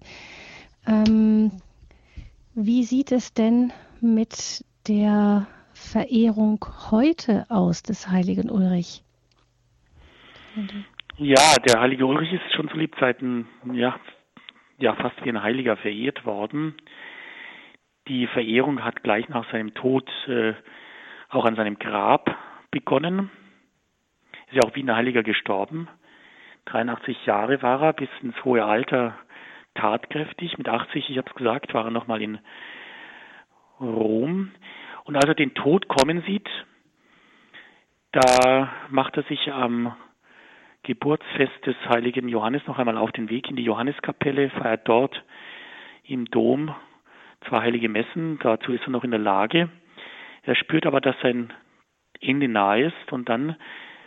[0.87, 1.51] Ähm,
[2.53, 9.03] wie sieht es denn mit der Verehrung heute aus des heiligen Ulrich?
[11.17, 13.97] Ja, der heilige Ulrich ist schon zu Lebzeiten ja,
[14.77, 16.75] ja fast wie ein Heiliger verehrt worden.
[18.09, 20.53] Die Verehrung hat gleich nach seinem Tod äh,
[21.29, 22.35] auch an seinem Grab
[22.69, 23.31] begonnen.
[24.47, 25.87] Ist ja auch wie ein Heiliger gestorben.
[26.65, 29.17] 83 Jahre war er, bis ins hohe Alter
[29.73, 30.57] tatkräftig.
[30.57, 32.39] Mit 80, ich habe es gesagt, war er nochmal in
[33.79, 34.51] Rom.
[35.05, 36.49] Und als er den Tod kommen sieht,
[38.11, 39.95] da macht er sich am
[40.85, 45.23] Geburtsfest des heiligen Johannes noch einmal auf den Weg in die Johanneskapelle, feiert dort
[46.03, 46.73] im Dom
[47.47, 48.39] zwei heilige Messen.
[48.39, 49.69] Dazu ist er noch in der Lage.
[50.43, 51.51] Er spürt aber, dass sein
[52.21, 53.55] Ende nahe ist und dann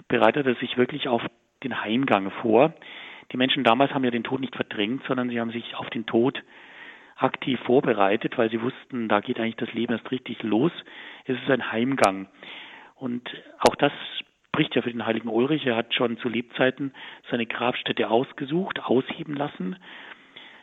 [0.07, 1.23] bereitet er sich wirklich auf
[1.65, 2.73] den Heimgang vor.
[3.33, 6.07] Die Menschen damals haben ja den Tod nicht verdrängt, sondern sie haben sich auf den
[6.07, 6.43] Tod
[7.17, 10.71] aktiv vorbereitet, weil sie wussten, da geht eigentlich das Leben erst richtig los.
[11.25, 12.29] Es ist ein Heimgang.
[12.95, 13.93] Und auch das
[14.59, 15.65] spricht ja für den heiligen Ulrich.
[15.67, 16.93] Er hat schon zu Lebzeiten
[17.31, 19.77] seine Grabstätte ausgesucht, ausheben lassen.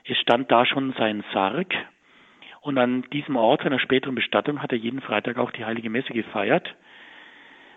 [0.03, 1.73] Es stand da schon sein Sarg.
[2.59, 6.11] Und an diesem Ort seiner späteren Bestattung hat er jeden Freitag auch die heilige Messe
[6.11, 6.75] gefeiert.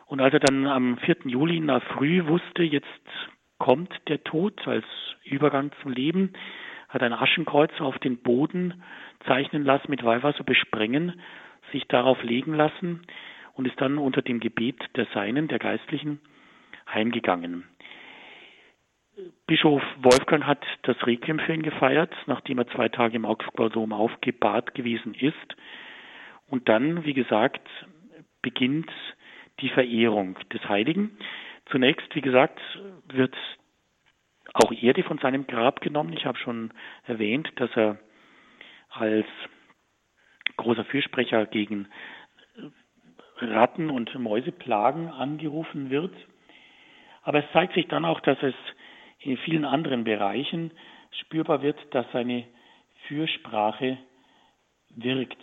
[0.07, 1.19] Und als er dann am 4.
[1.27, 2.89] Juli in der Früh wusste, jetzt
[3.59, 4.87] kommt der Tod als
[5.23, 6.33] Übergang zum Leben,
[6.89, 8.83] hat ein Aschenkreuz auf den Boden
[9.25, 11.21] zeichnen lassen, mit Weihwasser besprengen,
[11.71, 13.03] sich darauf legen lassen
[13.59, 16.21] und ist dann unter dem Gebet der Seinen, der Geistlichen,
[16.89, 17.65] heimgegangen.
[19.49, 23.93] Bischof Wolfgang hat das Requiem für ihn gefeiert, nachdem er zwei Tage im Augsburger Dom
[23.93, 25.57] aufgebahrt gewesen ist.
[26.47, 27.69] Und dann, wie gesagt,
[28.43, 28.91] beginnt
[29.61, 31.19] die Verehrung des Heiligen.
[31.67, 32.61] Zunächst, wie gesagt,
[33.09, 33.35] wird
[34.55, 36.13] auch Erde von seinem Grab genommen.
[36.13, 36.73] Ich habe schon
[37.07, 37.99] erwähnt, dass er
[38.91, 39.27] als
[40.57, 41.89] großer Fürsprecher gegen
[43.41, 46.15] Ratten- und Mäuseplagen angerufen wird.
[47.23, 48.55] Aber es zeigt sich dann auch, dass es
[49.21, 50.71] in vielen anderen Bereichen
[51.21, 52.45] spürbar wird, dass seine
[53.07, 53.99] Fürsprache
[54.91, 55.43] wirkt.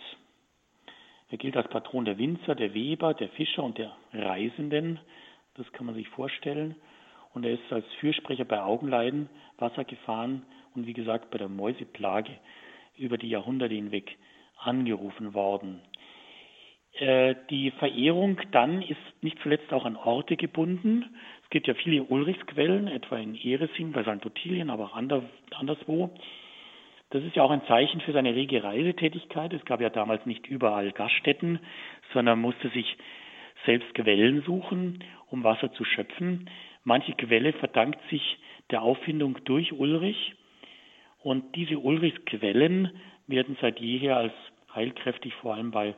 [1.30, 5.00] Er gilt als Patron der Winzer, der Weber, der Fischer und der Reisenden.
[5.54, 6.76] Das kann man sich vorstellen.
[7.34, 9.28] Und er ist als Fürsprecher bei Augenleiden,
[9.58, 12.30] Wassergefahren und wie gesagt bei der Mäuseplage
[12.96, 14.16] über die Jahrhunderte hinweg
[14.58, 15.82] angerufen worden.
[16.98, 21.04] Äh, die Verehrung dann ist nicht zuletzt auch an Orte gebunden.
[21.44, 24.24] Es gibt ja viele Ulrichsquellen, etwa in Eresing bei St.
[24.24, 26.10] Ottilien, aber auch anderswo.
[27.10, 29.52] Das ist ja auch ein Zeichen für seine rege Reisetätigkeit.
[29.52, 31.60] Es gab ja damals nicht überall Gaststätten,
[32.12, 32.96] sondern musste sich
[33.64, 36.50] selbst Quellen suchen, um Wasser zu schöpfen.
[36.82, 38.38] Manche Quelle verdankt sich
[38.70, 40.34] der Auffindung durch Ulrich.
[41.22, 42.90] Und diese Ulrichsquellen
[43.26, 44.32] werden seit jeher als
[44.74, 45.94] heilkräftig vor allem bei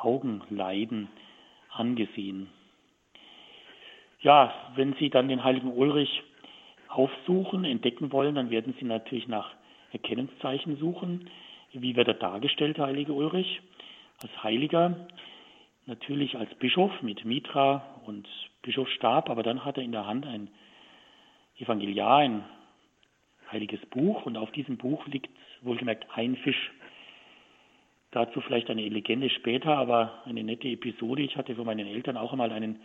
[0.00, 1.08] Augenleiden
[1.70, 2.48] angesehen.
[4.20, 6.22] Ja, wenn Sie dann den heiligen Ulrich
[6.88, 9.50] aufsuchen, entdecken wollen, dann werden Sie natürlich nach
[9.92, 11.28] Erkennungszeichen suchen.
[11.72, 13.60] Wie wird er dargestellt, der heilige Ulrich?
[14.22, 15.08] Als Heiliger,
[15.86, 18.28] natürlich als Bischof mit Mitra und
[18.62, 20.48] Bischofsstab, aber dann hat er in der Hand ein
[21.58, 22.44] Evangeliar, ein
[23.50, 25.30] heiliges Buch und auf diesem Buch liegt
[25.62, 26.70] wohlgemerkt ein Fisch.
[28.12, 31.22] Dazu vielleicht eine Legende später, aber eine nette Episode.
[31.22, 32.78] Ich hatte von meinen Eltern auch einmal einen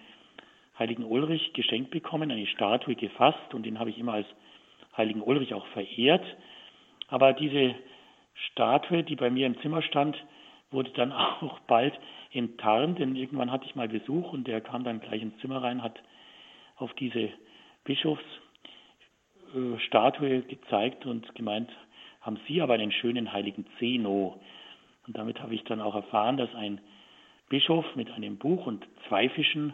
[0.79, 4.27] heiligen Ulrich geschenkt bekommen, eine Statue gefasst und den habe ich immer als
[4.95, 6.23] heiligen Ulrich auch verehrt.
[7.09, 7.75] Aber diese
[8.51, 10.15] Statue, die bei mir im Zimmer stand,
[10.71, 11.99] wurde dann auch bald
[12.31, 15.83] enttarnt, denn irgendwann hatte ich mal Besuch und der kam dann gleich ins Zimmer rein,
[15.83, 16.01] hat
[16.77, 17.31] auf diese
[17.83, 21.69] Bischofsstatue gezeigt und gemeint,
[22.21, 24.39] haben Sie aber einen schönen heiligen Zeno.
[25.07, 26.81] Und damit habe ich dann auch erfahren, dass ein
[27.49, 29.73] Bischof mit einem Buch und zwei Fischen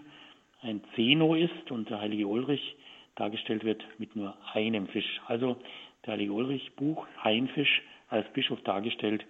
[0.61, 2.75] ein Zeno ist und der heilige Ulrich
[3.15, 5.21] dargestellt wird mit nur einem Fisch.
[5.27, 5.57] Also
[6.05, 9.25] der heilige Ulrich Buch, Hainfisch als Bischof dargestellt,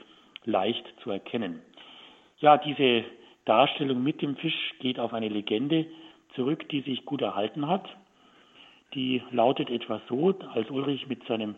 [0.45, 1.61] leicht zu erkennen.
[2.39, 3.05] Ja, diese
[3.45, 5.85] Darstellung mit dem Fisch geht auf eine Legende
[6.35, 7.87] zurück, die sich gut erhalten hat.
[8.93, 11.55] Die lautet etwa so, als Ulrich mit seinem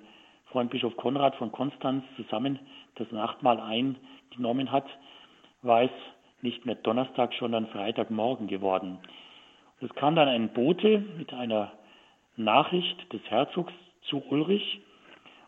[0.52, 2.60] Freund Bischof Konrad von Konstanz zusammen
[2.96, 4.86] das Nachtmahl eingenommen hat,
[5.62, 5.92] war es
[6.42, 9.00] nicht mehr Donnerstag, sondern Freitagmorgen geworden.
[9.82, 11.72] Es kam dann ein Bote mit einer
[12.38, 13.74] Nachricht des Herzogs
[14.04, 14.82] zu Ulrich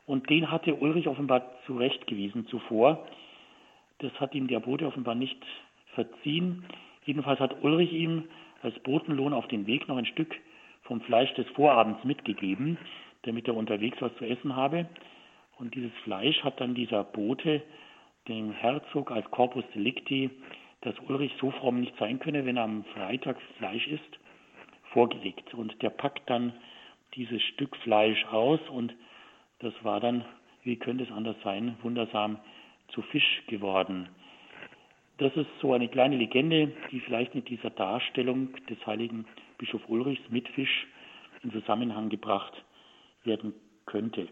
[0.06, 3.06] und den hatte Ulrich offenbar zurechtgewiesen zuvor.
[4.00, 5.38] Das hat ihm der Bote offenbar nicht
[5.94, 6.66] verziehen.
[7.06, 8.26] Jedenfalls hat Ulrich ihm
[8.62, 10.36] als Botenlohn auf den Weg noch ein Stück
[10.84, 12.78] vom Fleisch des Vorabends mitgegeben,
[13.24, 14.88] damit er unterwegs was zu essen habe.
[15.60, 17.64] Und dieses Fleisch hat dann dieser Bote
[18.28, 20.30] dem Herzog als Corpus Delicti,
[20.82, 24.20] dass Ulrich so fromm nicht sein könne, wenn er am Freitag Fleisch isst,
[24.92, 25.54] vorgelegt.
[25.54, 26.54] Und der packt dann
[27.16, 28.94] dieses Stück Fleisch aus und
[29.60, 30.24] das war dann,
[30.64, 32.38] wie könnte es anders sein, wundersam
[32.90, 34.10] zu Fisch geworden.
[35.18, 39.26] Das ist so eine kleine Legende, die vielleicht mit dieser Darstellung des heiligen
[39.58, 40.86] Bischof Ulrichs mit Fisch
[41.42, 42.54] in Zusammenhang gebracht
[43.24, 43.54] werden
[43.88, 44.28] könnte.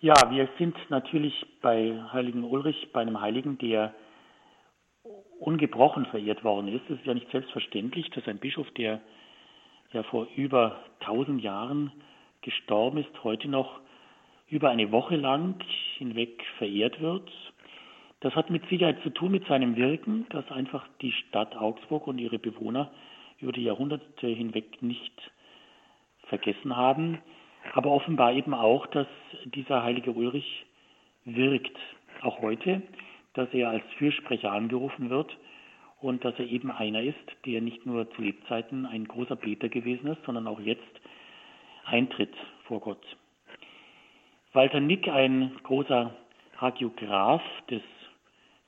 [0.00, 3.94] Ja, wir sind natürlich bei Heiligen Ulrich, bei einem Heiligen, der
[5.40, 6.82] ungebrochen verehrt worden ist.
[6.90, 9.00] Es ist ja nicht selbstverständlich, dass ein Bischof, der
[9.94, 11.92] ja vor über 1000 Jahren
[12.42, 13.80] gestorben ist, heute noch
[14.48, 15.64] über eine Woche lang
[15.96, 17.30] hinweg verehrt wird.
[18.20, 22.18] Das hat mit Sicherheit zu tun mit seinem Wirken, dass einfach die Stadt Augsburg und
[22.18, 22.90] ihre Bewohner
[23.40, 25.32] über die Jahrhunderte hinweg nicht
[26.28, 27.18] vergessen haben,
[27.74, 29.06] aber offenbar eben auch, dass
[29.44, 30.66] dieser heilige Ulrich
[31.24, 31.76] wirkt,
[32.22, 32.82] auch heute,
[33.34, 35.36] dass er als Fürsprecher angerufen wird
[36.00, 40.08] und dass er eben einer ist, der nicht nur zu Lebzeiten ein großer Beter gewesen
[40.08, 40.82] ist, sondern auch jetzt
[41.84, 43.04] eintritt vor Gott.
[44.52, 46.14] Walter Nick, ein großer
[46.58, 47.82] Hagiograph des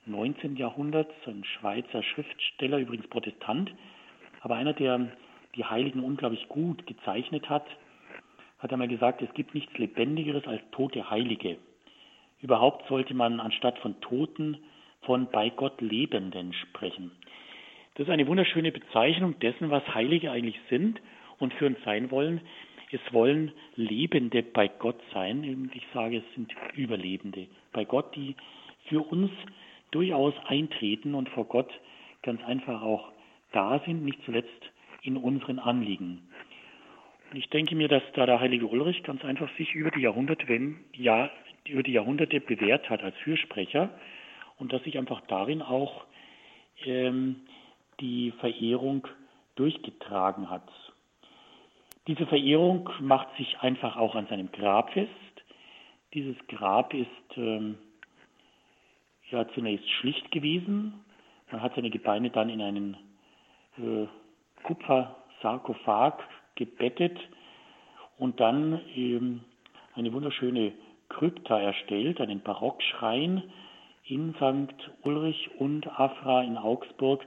[0.05, 0.55] 19.
[0.55, 3.71] Jahrhunderts, ein Schweizer Schriftsteller, übrigens Protestant,
[4.41, 5.07] aber einer, der
[5.55, 7.65] die Heiligen unglaublich gut gezeichnet hat,
[8.59, 11.57] hat einmal gesagt, es gibt nichts Lebendigeres als tote Heilige.
[12.41, 14.57] Überhaupt sollte man anstatt von Toten
[15.01, 17.11] von bei Gott Lebenden sprechen.
[17.95, 21.01] Das ist eine wunderschöne Bezeichnung dessen, was Heilige eigentlich sind
[21.37, 22.41] und für uns sein wollen.
[22.91, 25.69] Es wollen Lebende bei Gott sein.
[25.73, 28.35] Ich sage, es sind Überlebende bei Gott, die
[28.85, 29.31] für uns
[29.91, 31.71] durchaus eintreten und vor Gott
[32.23, 33.11] ganz einfach auch
[33.51, 36.28] da sind, nicht zuletzt in unseren Anliegen.
[37.33, 40.83] Ich denke mir, dass da der heilige Ulrich ganz einfach sich über die Jahrhunderte, wenn,
[40.93, 41.29] ja,
[41.67, 43.89] über die Jahrhunderte bewährt hat als Fürsprecher
[44.57, 46.05] und dass sich einfach darin auch
[46.85, 47.41] ähm,
[47.99, 49.07] die Verehrung
[49.55, 50.67] durchgetragen hat.
[52.07, 55.09] Diese Verehrung macht sich einfach auch an seinem Grab fest.
[56.15, 57.07] Dieses Grab ist
[57.37, 57.77] ähm,
[59.29, 61.05] ja zunächst schlicht gewesen.
[61.51, 62.97] Man hat seine Gebeine dann in einen
[63.77, 64.07] äh,
[64.63, 66.23] Kupfersarkophag
[66.59, 67.17] gebettet
[68.17, 69.41] und dann ähm,
[69.95, 70.73] eine wunderschöne
[71.07, 73.43] Krypta erstellt, einen Barockschrein
[74.05, 74.91] in St.
[75.03, 77.25] Ulrich und Afra in Augsburg.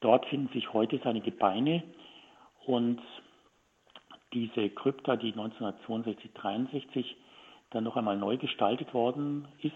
[0.00, 1.82] Dort finden sich heute seine Gebeine
[2.66, 3.00] und
[4.32, 7.16] diese Krypta, die 1962, 63
[7.70, 9.74] dann noch einmal neu gestaltet worden ist,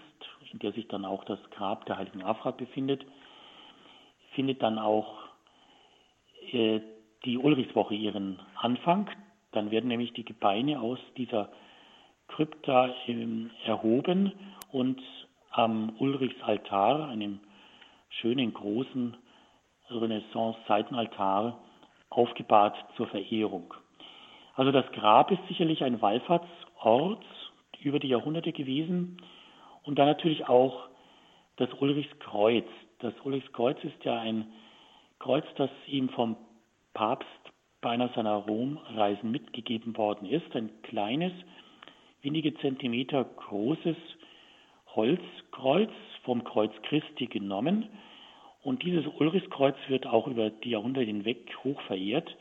[0.51, 3.05] in der sich dann auch das Grab der heiligen Afra befindet,
[4.33, 5.25] findet dann auch
[6.51, 6.79] äh,
[7.25, 9.09] die Ulrichswoche ihren Anfang.
[9.51, 11.49] Dann werden nämlich die Gebeine aus dieser
[12.27, 14.33] Krypta ähm, erhoben
[14.71, 15.01] und
[15.51, 17.39] am Ulrichsaltar, einem
[18.09, 19.15] schönen großen
[19.89, 21.59] Renaissance-Seitenaltar,
[22.09, 23.73] aufgebahrt zur Verehrung.
[24.55, 27.25] Also das Grab ist sicherlich ein Wallfahrtsort
[27.81, 29.21] über die Jahrhunderte gewesen
[29.83, 30.87] und dann natürlich auch
[31.57, 32.65] das Ulrichskreuz.
[32.99, 34.47] Das Ulrichskreuz ist ja ein
[35.19, 36.37] Kreuz, das ihm vom
[36.95, 37.27] Papst
[37.81, 40.55] bei einer seiner Romreisen mitgegeben worden ist.
[40.55, 41.31] Ein kleines,
[42.23, 43.97] wenige Zentimeter großes
[44.95, 45.91] Holzkreuz
[46.23, 47.87] vom Kreuz Christi genommen.
[48.63, 52.35] Und dieses Ulrichskreuz wird auch über die Jahrhunderte hinweg hoch verehrt.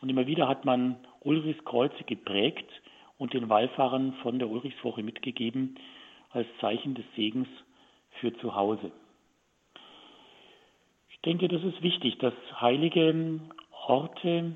[0.00, 2.70] Und immer wieder hat man Ulrichskreuze geprägt
[3.18, 5.76] und den Wallfahrern von der Ulrichswoche mitgegeben
[6.30, 7.48] als Zeichen des Segens
[8.20, 8.92] für zu Hause.
[11.10, 13.40] Ich denke, das ist wichtig, dass heilige
[13.90, 14.52] Orte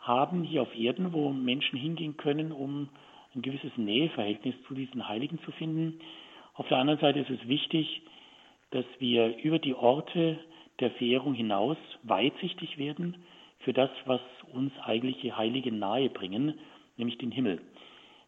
[0.00, 2.88] haben hier auf Erden, wo Menschen hingehen können, um
[3.36, 6.00] ein gewisses Näheverhältnis zu diesen Heiligen zu finden.
[6.54, 8.02] Auf der anderen Seite ist es wichtig,
[8.72, 10.40] dass wir über die Orte
[10.80, 13.16] der Verehrung hinaus weitsichtig werden
[13.60, 14.20] für das, was
[14.52, 16.58] uns eigentliche Heilige nahe bringen,
[16.96, 17.60] nämlich den Himmel.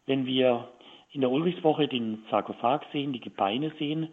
[0.05, 0.69] Wenn wir
[1.11, 4.07] in der Ulrichswoche den Sarkophag sehen, die Gebeine sehen,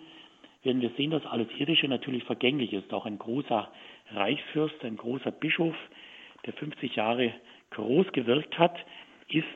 [0.65, 2.93] werden wir sehen, dass alles Irdische natürlich vergänglich ist.
[2.93, 3.69] Auch ein großer
[4.11, 5.77] Reichsfürst, ein großer Bischof,
[6.47, 7.33] der 50 Jahre
[7.71, 8.77] groß gewirkt hat,
[9.29, 9.47] ist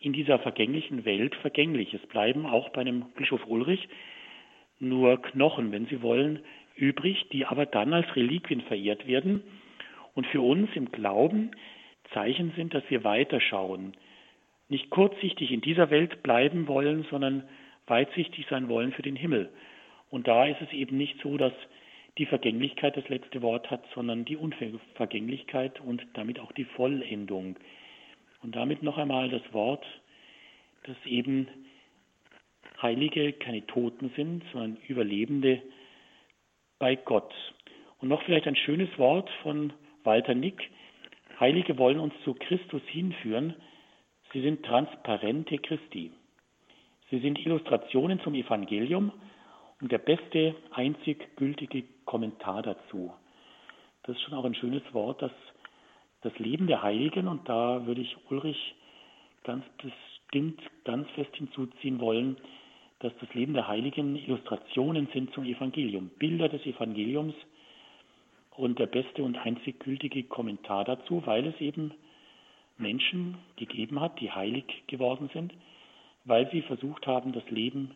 [0.00, 1.94] in dieser vergänglichen Welt vergänglich.
[1.94, 3.88] Es bleiben auch bei einem Bischof Ulrich
[4.78, 6.40] nur Knochen, wenn Sie wollen,
[6.74, 9.42] übrig, die aber dann als Reliquien verehrt werden
[10.14, 11.52] und für uns im Glauben
[12.12, 13.94] Zeichen sind, dass wir weiterschauen,
[14.68, 17.44] nicht kurzsichtig in dieser Welt bleiben wollen, sondern
[17.86, 19.50] weitsichtig sein wollen für den Himmel.
[20.10, 21.52] Und da ist es eben nicht so, dass
[22.18, 27.56] die Vergänglichkeit das letzte Wort hat, sondern die Unvergänglichkeit und damit auch die Vollendung.
[28.42, 29.84] Und damit noch einmal das Wort,
[30.84, 31.48] dass eben
[32.80, 35.62] Heilige keine Toten sind, sondern Überlebende
[36.78, 37.32] bei Gott.
[37.98, 39.72] Und noch vielleicht ein schönes Wort von
[40.04, 40.70] Walter Nick.
[41.40, 43.54] Heilige wollen uns zu Christus hinführen.
[44.32, 46.12] Sie sind Transparente Christi.
[47.10, 49.12] Sie sind Illustrationen zum Evangelium
[49.80, 53.12] und der beste, einzig gültige Kommentar dazu.
[54.04, 55.32] Das ist schon auch ein schönes Wort, dass
[56.22, 58.74] das Leben der Heiligen, und da würde ich Ulrich
[59.44, 62.36] ganz bestimmt ganz fest hinzuziehen wollen,
[63.00, 67.34] dass das Leben der Heiligen Illustrationen sind zum Evangelium, Bilder des Evangeliums
[68.52, 71.92] und der beste und einzig gültige Kommentar dazu, weil es eben
[72.78, 75.52] Menschen gegeben hat, die heilig geworden sind,
[76.24, 77.92] weil sie versucht haben, das Leben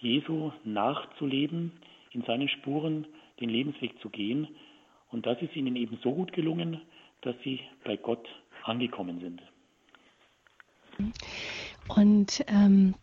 [0.00, 1.72] Jesu nachzuleben,
[2.12, 3.06] in seinen Spuren
[3.40, 4.48] den Lebensweg zu gehen.
[5.10, 6.80] Und das ist ihnen eben so gut gelungen,
[7.22, 8.26] dass sie bei Gott
[8.64, 9.42] angekommen sind.
[11.88, 12.94] Und ähm,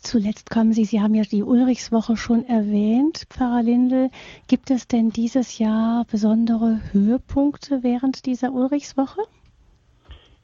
[0.00, 4.10] zuletzt kommen Sie, Sie haben ja die Ulrichswoche schon erwähnt, Pfarrer Lindel.
[4.48, 9.20] Gibt es denn dieses Jahr besondere Höhepunkte während dieser Ulrichswoche?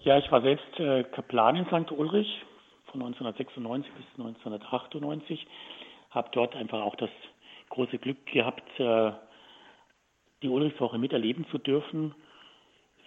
[0.00, 1.90] Ja, ich war selbst äh, Kaplan in St.
[1.90, 2.28] Ulrich
[2.90, 5.46] von 1996 bis 1998,
[6.10, 7.10] habe dort einfach auch das
[7.68, 9.12] große Glück gehabt, äh,
[10.42, 12.14] die Ulrichswoche miterleben zu dürfen.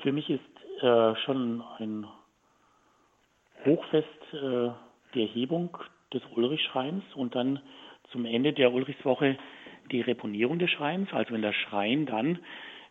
[0.01, 2.07] Für mich ist äh, schon ein
[3.65, 4.69] Hochfest äh,
[5.13, 5.77] die Erhebung
[6.13, 7.61] des Ulrichschreins und dann
[8.11, 9.37] zum Ende der Ulrichswoche
[9.91, 12.39] die Reponierung des Schreins, also wenn der Schrein dann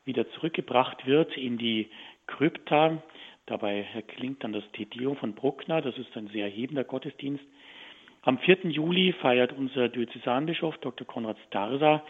[0.05, 1.91] wieder zurückgebracht wird in die
[2.27, 3.03] Krypta.
[3.51, 7.43] Dabei klingt dann das Tedeum von Bruckner, das ist ein sehr erhebender Gottesdienst.
[8.23, 8.71] Am 4.
[8.71, 11.05] Juli feiert unser Diözesanbischof Dr.
[11.05, 12.05] Konrad Starsa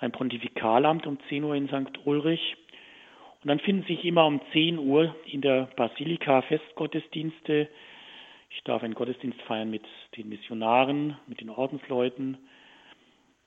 [0.00, 2.04] ein Pontifikalamt um 10 Uhr in St.
[2.04, 2.56] Ulrich.
[3.42, 7.68] Und dann finden sich immer um 10 Uhr in der Basilika Festgottesdienste.
[8.50, 9.84] Ich darf einen Gottesdienst feiern mit
[10.16, 12.38] den Missionaren, mit den Ordensleuten,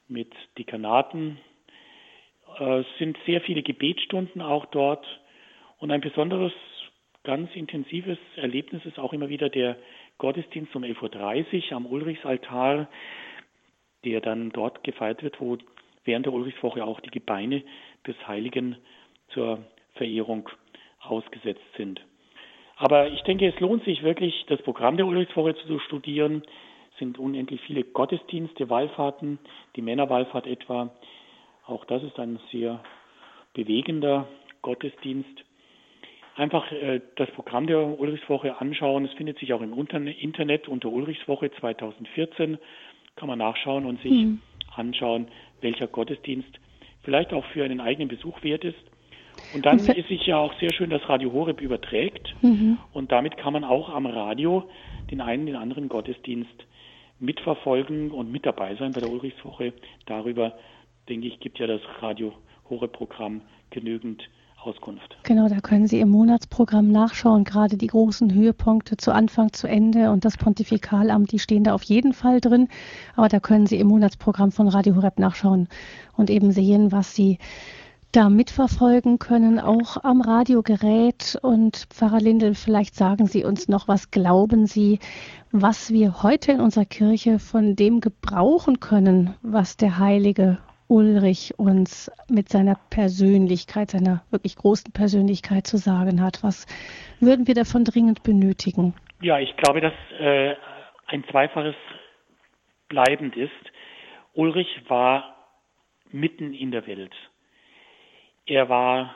[0.07, 1.37] mit Dekanaten.
[2.59, 5.05] Es sind sehr viele Gebetsstunden auch dort.
[5.79, 6.53] Und ein besonderes,
[7.23, 9.77] ganz intensives Erlebnis ist auch immer wieder der
[10.17, 12.87] Gottesdienst um 11.30 Uhr am Ulrichsaltar,
[14.05, 15.57] der dann dort gefeiert wird, wo
[16.05, 17.63] während der Ulrichswoche auch die Gebeine
[18.07, 18.77] des Heiligen
[19.29, 19.63] zur
[19.95, 20.49] Verehrung
[21.01, 22.01] ausgesetzt sind.
[22.77, 26.43] Aber ich denke, es lohnt sich wirklich, das Programm der Ulrichswoche zu studieren.
[26.93, 29.37] Es sind unendlich viele Gottesdienste, Wallfahrten,
[29.75, 30.89] die Männerwallfahrt etwa.
[31.65, 32.81] Auch das ist ein sehr
[33.53, 34.27] bewegender
[34.61, 35.43] Gottesdienst.
[36.39, 39.03] Einfach äh, das Programm der Ulrichswoche anschauen.
[39.03, 42.57] Es findet sich auch im Internet unter Ulrichswoche 2014.
[43.17, 44.41] Kann man nachschauen und sich mhm.
[44.73, 45.27] anschauen,
[45.59, 46.47] welcher Gottesdienst
[47.03, 48.79] vielleicht auch für einen eigenen Besuch wert ist.
[49.53, 52.33] Und dann ist es ja auch sehr schön, dass Radio Horeb überträgt.
[52.41, 52.77] Mhm.
[52.93, 54.69] Und damit kann man auch am Radio
[55.11, 56.65] den einen, den anderen Gottesdienst
[57.19, 59.73] mitverfolgen und mit dabei sein bei der Ulrichswoche.
[60.05, 60.57] Darüber,
[61.09, 62.31] denke ich, gibt ja das Radio
[62.69, 64.23] Horeb-Programm genügend
[64.63, 65.17] Auskunft.
[65.23, 70.11] Genau, da können Sie im Monatsprogramm nachschauen, gerade die großen Höhepunkte zu Anfang, zu Ende
[70.11, 72.67] und das Pontifikalamt, die stehen da auf jeden Fall drin.
[73.15, 75.67] Aber da können Sie im Monatsprogramm von Radio Horeb nachschauen
[76.17, 77.37] und eben sehen, was Sie
[78.11, 81.37] da mitverfolgen können, auch am Radiogerät.
[81.41, 84.99] Und Pfarrer Lindel, vielleicht sagen Sie uns noch, was glauben Sie,
[85.51, 90.57] was wir heute in unserer Kirche von dem gebrauchen können, was der heilige
[90.89, 96.43] Ulrich uns mit seiner Persönlichkeit, seiner wirklich großen Persönlichkeit zu sagen hat.
[96.43, 96.65] Was
[97.19, 98.95] würden wir davon dringend benötigen?
[99.21, 100.55] Ja, ich glaube, dass äh,
[101.05, 101.75] ein zweifaches
[102.87, 103.51] bleibend ist.
[104.33, 105.35] Ulrich war
[106.11, 107.13] mitten in der Welt.
[108.47, 109.13] Er war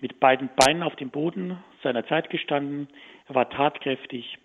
[0.00, 2.88] mit beiden Beinen auf dem Boden seiner Zeit gestanden.
[3.28, 4.38] Er war tatkräftig.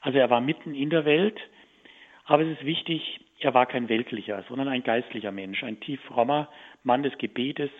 [0.00, 1.40] Also er war mitten in der Welt.
[2.26, 6.48] Aber es ist wichtig, er war kein weltlicher, sondern ein geistlicher Mensch, ein tief frommer
[6.82, 7.70] Mann des Gebetes.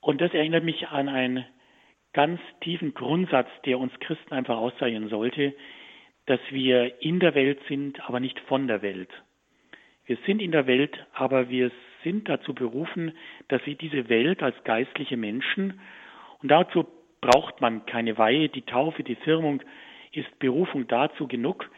[0.00, 1.44] Und das erinnert mich an einen
[2.12, 5.52] ganz tiefen Grundsatz, der uns Christen einfach auszeichnen sollte,
[6.26, 9.10] dass wir in der Welt sind, aber nicht von der Welt.
[10.06, 11.72] Wir sind in der Welt, aber wir
[12.04, 13.12] sind dazu berufen,
[13.48, 15.80] dass wir diese Welt als geistliche Menschen,
[16.40, 16.86] und dazu
[17.20, 19.60] braucht man keine Weihe, die Taufe, die Firmung
[20.12, 21.68] ist Berufung dazu genug,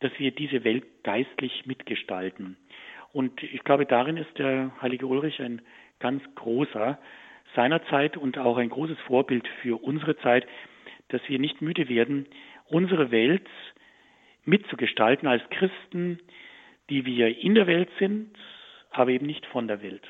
[0.00, 2.56] dass wir diese Welt geistlich mitgestalten.
[3.12, 5.62] Und ich glaube, darin ist der heilige Ulrich ein
[5.98, 6.98] ganz großer
[7.54, 10.46] seiner Zeit und auch ein großes Vorbild für unsere Zeit,
[11.08, 12.26] dass wir nicht müde werden,
[12.68, 13.48] unsere Welt
[14.44, 16.20] mitzugestalten als Christen,
[16.88, 18.30] die wir in der Welt sind,
[18.90, 20.02] aber eben nicht von der Welt.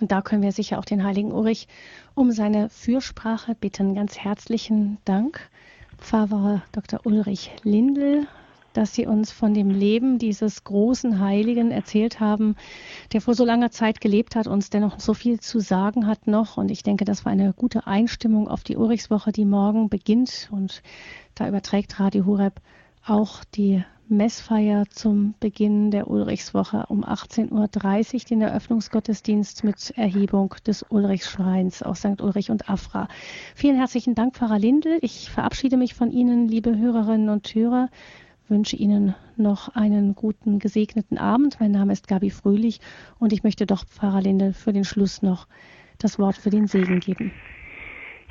[0.00, 1.68] Und da können wir sicher auch den heiligen Ulrich
[2.14, 3.94] um seine Fürsprache bitten.
[3.94, 5.49] Ganz herzlichen Dank,
[6.00, 7.00] Pfarrer Dr.
[7.04, 8.26] Ulrich Lindl,
[8.72, 12.56] dass Sie uns von dem Leben dieses großen Heiligen erzählt haben,
[13.12, 16.56] der vor so langer Zeit gelebt hat, uns dennoch so viel zu sagen hat noch.
[16.56, 20.48] Und ich denke, das war eine gute Einstimmung auf die Ulrichswoche, die morgen beginnt.
[20.50, 20.82] Und
[21.34, 22.60] da überträgt Radio Horeb
[23.04, 30.84] auch die Messfeier zum Beginn der Ulrichswoche um 18.30 Uhr, den Eröffnungsgottesdienst mit Erhebung des
[30.90, 32.20] Ulrichschreins aus St.
[32.20, 33.06] Ulrich und Afra.
[33.54, 34.98] Vielen herzlichen Dank, Pfarrer Lindel.
[35.00, 37.88] Ich verabschiede mich von Ihnen, liebe Hörerinnen und Hörer,
[38.48, 41.60] wünsche Ihnen noch einen guten, gesegneten Abend.
[41.60, 42.80] Mein Name ist Gabi Fröhlich
[43.20, 45.46] und ich möchte doch Pfarrer Lindel für den Schluss noch
[45.98, 47.30] das Wort für den Segen geben.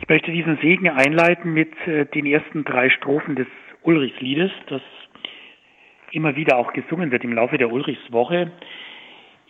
[0.01, 3.47] Ich möchte diesen Segen einleiten mit äh, den ersten drei Strophen des
[3.83, 4.81] Ulrichsliedes, das
[6.11, 8.51] immer wieder auch gesungen wird im Laufe der Ulrichswoche.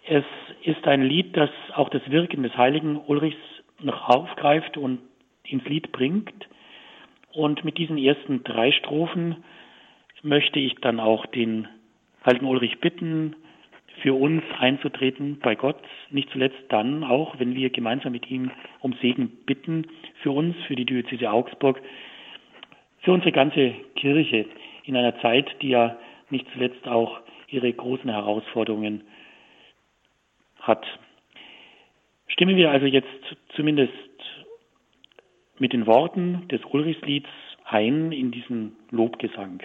[0.08, 0.26] Es
[0.64, 3.38] ist ein Lied, das auch das Wirken des heiligen Ulrichs
[3.82, 5.00] noch aufgreift und
[5.44, 6.48] ins Lied bringt.
[7.32, 9.44] Und mit diesen ersten drei Strophen
[10.24, 11.68] möchte ich dann auch den
[12.26, 13.36] Heiligen Ulrich bitten,
[14.02, 18.94] für uns einzutreten bei Gott, nicht zuletzt dann auch, wenn wir gemeinsam mit ihm um
[19.02, 19.88] Segen bitten,
[20.22, 21.82] für uns, für die Diözese Augsburg,
[23.02, 24.46] für unsere ganze Kirche
[24.86, 25.98] in einer Zeit, die ja
[26.32, 29.04] nicht zuletzt auch ihre großen Herausforderungen
[30.60, 30.86] hat.
[32.28, 33.08] Stimmen wir also jetzt
[33.56, 33.94] zumindest
[35.58, 37.30] mit den Worten des Ulrichslieds
[37.66, 39.62] ein in diesen Lobgesang.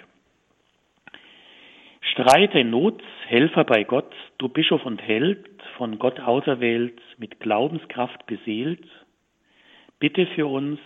[2.11, 5.47] Streite Not, Helfer bei Gott, du Bischof und Held,
[5.77, 8.87] von Gott auserwählt, mit Glaubenskraft beseelt,
[9.99, 10.79] bitte für uns,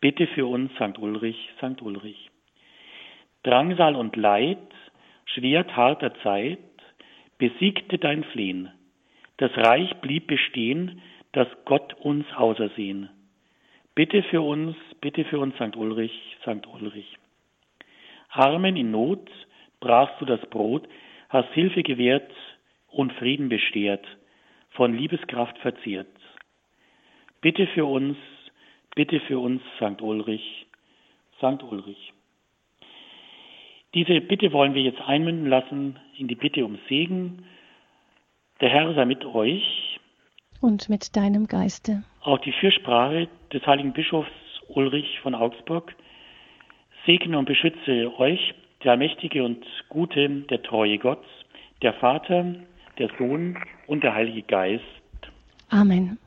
[0.00, 0.98] bitte für uns, St.
[0.98, 1.82] Ulrich, St.
[1.82, 2.30] Ulrich.
[3.42, 4.58] Drangsal und Leid,
[5.26, 6.58] Schwert harter Zeit,
[7.38, 8.70] besiegte dein Flehen.
[9.36, 11.02] Das Reich blieb bestehen,
[11.32, 13.10] das Gott uns ausersehen.
[13.94, 15.76] Bitte für uns, bitte für uns, St.
[15.76, 16.66] Ulrich, St.
[16.66, 17.18] Ulrich.
[18.30, 19.30] Armen in Not
[19.80, 20.88] brachst du das Brot,
[21.28, 22.30] hast Hilfe gewährt
[22.88, 24.06] und Frieden beschert,
[24.70, 26.08] von Liebeskraft verziert.
[27.40, 28.16] Bitte für uns,
[28.94, 30.00] bitte für uns, St.
[30.00, 30.66] Ulrich,
[31.38, 31.62] St.
[31.62, 32.12] Ulrich.
[33.96, 37.46] Diese Bitte wollen wir jetzt einmünden lassen in die Bitte um Segen.
[38.60, 39.98] Der Herr sei mit euch.
[40.60, 42.04] Und mit deinem Geiste.
[42.20, 44.30] Auch die Fürsprache des heiligen Bischofs
[44.68, 45.94] Ulrich von Augsburg
[47.06, 51.24] segne und beschütze euch, der allmächtige und gute, der treue Gott,
[51.80, 52.54] der Vater,
[52.98, 54.84] der Sohn und der Heilige Geist.
[55.70, 56.18] Amen.